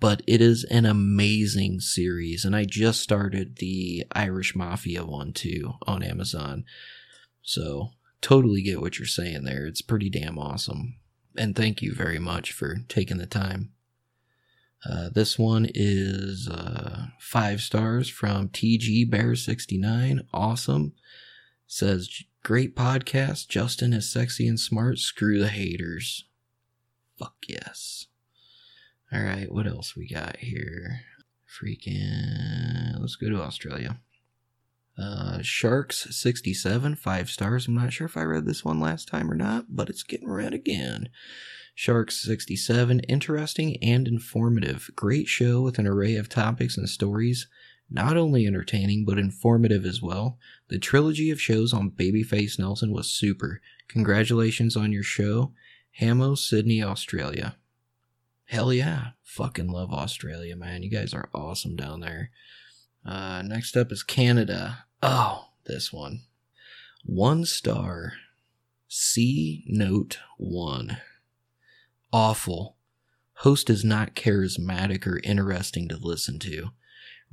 But 0.00 0.22
it 0.26 0.40
is 0.40 0.64
an 0.64 0.84
amazing 0.84 1.80
series, 1.80 2.44
and 2.44 2.54
I 2.54 2.64
just 2.64 3.00
started 3.00 3.56
the 3.56 4.04
Irish 4.12 4.54
Mafia 4.54 5.04
one 5.04 5.32
too 5.32 5.74
on 5.86 6.02
Amazon. 6.02 6.64
So, 7.42 7.90
totally 8.20 8.62
get 8.62 8.80
what 8.80 8.98
you're 8.98 9.06
saying 9.06 9.44
there. 9.44 9.66
It's 9.66 9.82
pretty 9.82 10.10
damn 10.10 10.38
awesome. 10.38 10.96
And 11.36 11.54
thank 11.54 11.80
you 11.80 11.94
very 11.94 12.18
much 12.18 12.52
for 12.52 12.76
taking 12.88 13.18
the 13.18 13.26
time. 13.26 13.72
Uh, 14.84 15.08
this 15.08 15.38
one 15.38 15.66
is 15.74 16.48
uh, 16.48 17.06
five 17.18 17.60
stars 17.60 18.08
from 18.08 18.48
TG 18.48 19.08
Bear 19.10 19.34
69. 19.34 20.26
Awesome. 20.32 20.92
Says 21.66 22.22
Great 22.44 22.76
podcast. 22.76 23.48
Justin 23.48 23.94
is 23.94 24.12
sexy 24.12 24.46
and 24.46 24.60
smart. 24.60 24.98
Screw 24.98 25.38
the 25.38 25.48
haters. 25.48 26.26
Fuck 27.18 27.36
yes. 27.48 28.08
All 29.10 29.22
right, 29.22 29.50
what 29.50 29.66
else 29.66 29.96
we 29.96 30.06
got 30.06 30.36
here? 30.36 31.00
Freaking. 31.48 33.00
Let's 33.00 33.16
go 33.16 33.30
to 33.30 33.40
Australia. 33.40 33.98
Uh, 34.98 35.38
Sharks 35.40 36.06
67, 36.14 36.96
five 36.96 37.30
stars. 37.30 37.66
I'm 37.66 37.76
not 37.76 37.94
sure 37.94 38.06
if 38.06 38.16
I 38.18 38.24
read 38.24 38.44
this 38.44 38.62
one 38.62 38.78
last 38.78 39.08
time 39.08 39.30
or 39.30 39.34
not, 39.34 39.64
but 39.70 39.88
it's 39.88 40.02
getting 40.02 40.28
read 40.28 40.52
again. 40.52 41.08
Sharks 41.74 42.22
67, 42.22 43.00
interesting 43.00 43.82
and 43.82 44.06
informative. 44.06 44.90
Great 44.94 45.28
show 45.28 45.62
with 45.62 45.78
an 45.78 45.86
array 45.86 46.16
of 46.16 46.28
topics 46.28 46.76
and 46.76 46.90
stories. 46.90 47.48
Not 47.90 48.16
only 48.16 48.46
entertaining, 48.46 49.04
but 49.04 49.18
informative 49.18 49.84
as 49.84 50.02
well. 50.02 50.38
The 50.68 50.78
trilogy 50.78 51.30
of 51.30 51.40
shows 51.40 51.72
on 51.72 51.90
Babyface 51.90 52.58
Nelson 52.58 52.92
was 52.92 53.10
super. 53.10 53.60
Congratulations 53.88 54.76
on 54.76 54.92
your 54.92 55.02
show. 55.02 55.52
Hamo, 56.00 56.34
Sydney, 56.34 56.82
Australia. 56.82 57.56
Hell 58.46 58.72
yeah. 58.72 59.08
Fucking 59.22 59.68
love 59.68 59.92
Australia, 59.92 60.56
man. 60.56 60.82
You 60.82 60.90
guys 60.90 61.14
are 61.14 61.28
awesome 61.34 61.76
down 61.76 62.00
there. 62.00 62.30
Uh, 63.04 63.42
next 63.42 63.76
up 63.76 63.92
is 63.92 64.02
Canada. 64.02 64.86
Oh, 65.02 65.48
this 65.66 65.92
one. 65.92 66.22
One 67.04 67.44
star. 67.44 68.14
C 68.88 69.64
note 69.66 70.18
one. 70.38 70.98
Awful. 72.12 72.76
Host 73.38 73.68
is 73.68 73.84
not 73.84 74.14
charismatic 74.14 75.06
or 75.06 75.20
interesting 75.24 75.88
to 75.88 75.96
listen 75.96 76.38
to. 76.40 76.70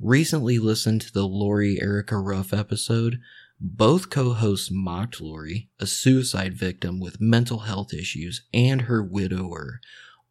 Recently 0.02 0.58
listened 0.58 1.02
to 1.02 1.12
the 1.12 1.28
Lori 1.28 1.80
Erica 1.80 2.18
Ruff 2.18 2.52
episode. 2.52 3.20
Both 3.60 4.10
co 4.10 4.32
hosts 4.32 4.68
mocked 4.68 5.20
Lori, 5.20 5.70
a 5.78 5.86
suicide 5.86 6.54
victim 6.54 6.98
with 6.98 7.20
mental 7.20 7.60
health 7.60 7.94
issues, 7.94 8.42
and 8.52 8.82
her 8.82 9.00
widower. 9.00 9.80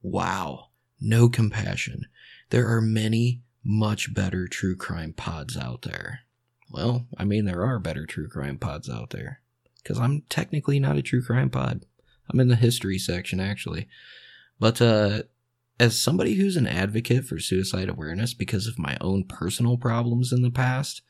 Wow. 0.01 0.72
No 0.99 1.30
compassion. 1.30 2.07
There 2.49 2.67
are 2.67 2.82
many, 2.82 3.43
much 3.63 4.13
better 4.13 4.45
true 4.45 4.76
crime 4.76 5.13
pods 5.13 5.55
out 5.55 5.84
there. 5.84 6.19
Well, 6.69 7.07
I 7.17 7.24
mean, 7.24 7.45
there 7.45 7.63
are 7.63 7.80
better 7.80 8.05
true 8.05 8.28
crime 8.28 8.57
pods 8.57 8.89
out 8.89 9.11
there. 9.11 9.39
Because 9.82 9.97
I'm 9.97 10.24
technically 10.28 10.82
not 10.82 10.97
a 10.97 11.01
true 11.01 11.24
crime 11.24 11.49
pod. 11.49 11.86
I'm 12.30 12.41
in 12.41 12.49
the 12.49 12.57
history 12.57 12.99
section, 12.99 13.39
actually. 13.39 13.88
But, 14.59 14.82
uh, 14.82 15.24
as 15.80 15.99
somebody 15.99 16.36
who's 16.36 16.57
an 16.57 16.67
advocate 16.67 17.26
for 17.26 17.39
suicide 17.39 17.89
awareness 17.89 18.34
because 18.34 18.67
of 18.67 18.80
my 18.80 18.97
own 19.01 19.24
personal 19.24 19.78
problems 19.78 20.32
in 20.32 20.41
the 20.41 20.51
past, 20.51 21.01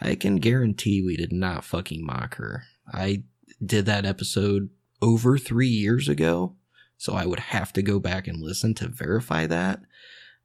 I 0.00 0.14
can 0.14 0.36
guarantee 0.36 1.02
we 1.02 1.16
did 1.16 1.32
not 1.32 1.64
fucking 1.64 2.04
mock 2.04 2.36
her. 2.36 2.64
I 2.92 3.24
did 3.64 3.86
that 3.86 4.06
episode 4.06 4.70
over 5.00 5.38
three 5.38 5.68
years 5.68 6.08
ago, 6.08 6.56
so 6.96 7.14
I 7.14 7.26
would 7.26 7.40
have 7.40 7.72
to 7.74 7.82
go 7.82 7.98
back 7.98 8.26
and 8.26 8.40
listen 8.40 8.74
to 8.74 8.88
verify 8.88 9.46
that. 9.46 9.80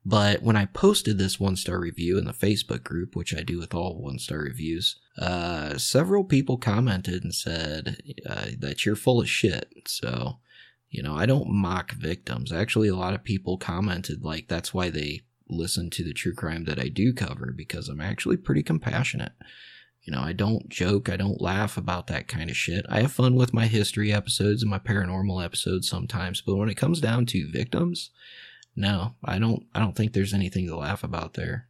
But 0.05 0.41
when 0.41 0.57
I 0.57 0.65
posted 0.65 1.17
this 1.17 1.39
one 1.39 1.55
star 1.55 1.79
review 1.79 2.17
in 2.17 2.25
the 2.25 2.33
Facebook 2.33 2.83
group, 2.83 3.15
which 3.15 3.33
I 3.33 3.41
do 3.41 3.57
with 3.57 3.73
all 3.73 4.01
one 4.01 4.19
star 4.19 4.39
reviews, 4.39 4.99
uh, 5.17 5.77
several 5.77 6.25
people 6.25 6.57
commented 6.57 7.23
and 7.23 7.33
said 7.33 7.97
uh, 8.29 8.47
that 8.59 8.85
you're 8.85 8.97
full 8.97 9.21
of 9.21 9.29
shit. 9.29 9.71
So, 9.87 10.39
you 10.93 11.01
know, 11.01 11.15
I 11.15 11.25
don't 11.25 11.49
mock 11.49 11.93
victims. 11.93 12.51
Actually, 12.51 12.87
a 12.87 12.95
lot 12.95 13.15
of 13.15 13.23
people 13.23 13.57
commented 13.57 14.23
like 14.23 14.47
that's 14.47 14.75
why 14.75 14.91
they 14.91 15.21
listen 15.49 15.89
to 15.89 16.03
the 16.03 16.13
true 16.13 16.35
crime 16.35 16.65
that 16.65 16.79
I 16.79 16.87
do 16.87 17.11
cover 17.13 17.51
because 17.51 17.89
I'm 17.89 17.99
actually 17.99 18.37
pretty 18.37 18.61
compassionate. 18.61 19.31
You 20.03 20.13
know, 20.13 20.21
I 20.21 20.33
don't 20.33 20.69
joke, 20.69 21.09
I 21.09 21.17
don't 21.17 21.41
laugh 21.41 21.77
about 21.77 22.05
that 22.07 22.27
kind 22.27 22.47
of 22.51 22.55
shit. 22.55 22.85
I 22.89 23.01
have 23.01 23.11
fun 23.11 23.33
with 23.33 23.55
my 23.55 23.65
history 23.65 24.13
episodes 24.13 24.61
and 24.61 24.69
my 24.69 24.77
paranormal 24.77 25.43
episodes 25.43 25.89
sometimes, 25.89 26.41
but 26.41 26.57
when 26.57 26.69
it 26.69 26.77
comes 26.77 27.01
down 27.01 27.25
to 27.27 27.51
victims, 27.51 28.11
no, 28.75 29.15
I 29.25 29.39
don't 29.39 29.65
I 29.73 29.79
don't 29.79 29.95
think 29.95 30.13
there's 30.13 30.33
anything 30.33 30.67
to 30.67 30.77
laugh 30.77 31.03
about 31.03 31.33
there. 31.33 31.69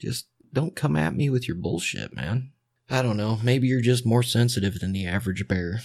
Just 0.00 0.28
don't 0.50 0.74
come 0.74 0.96
at 0.96 1.14
me 1.14 1.28
with 1.28 1.46
your 1.46 1.58
bullshit, 1.58 2.16
man. 2.16 2.52
I 2.88 3.02
don't 3.02 3.18
know, 3.18 3.38
maybe 3.42 3.68
you're 3.68 3.82
just 3.82 4.06
more 4.06 4.22
sensitive 4.22 4.80
than 4.80 4.92
the 4.92 5.06
average 5.06 5.46
bear. 5.46 5.80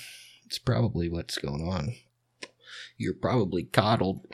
It's 0.46 0.58
probably 0.58 1.10
what's 1.10 1.38
going 1.38 1.68
on. 1.68 1.96
You're 3.02 3.14
probably 3.14 3.64
coddled 3.64 4.28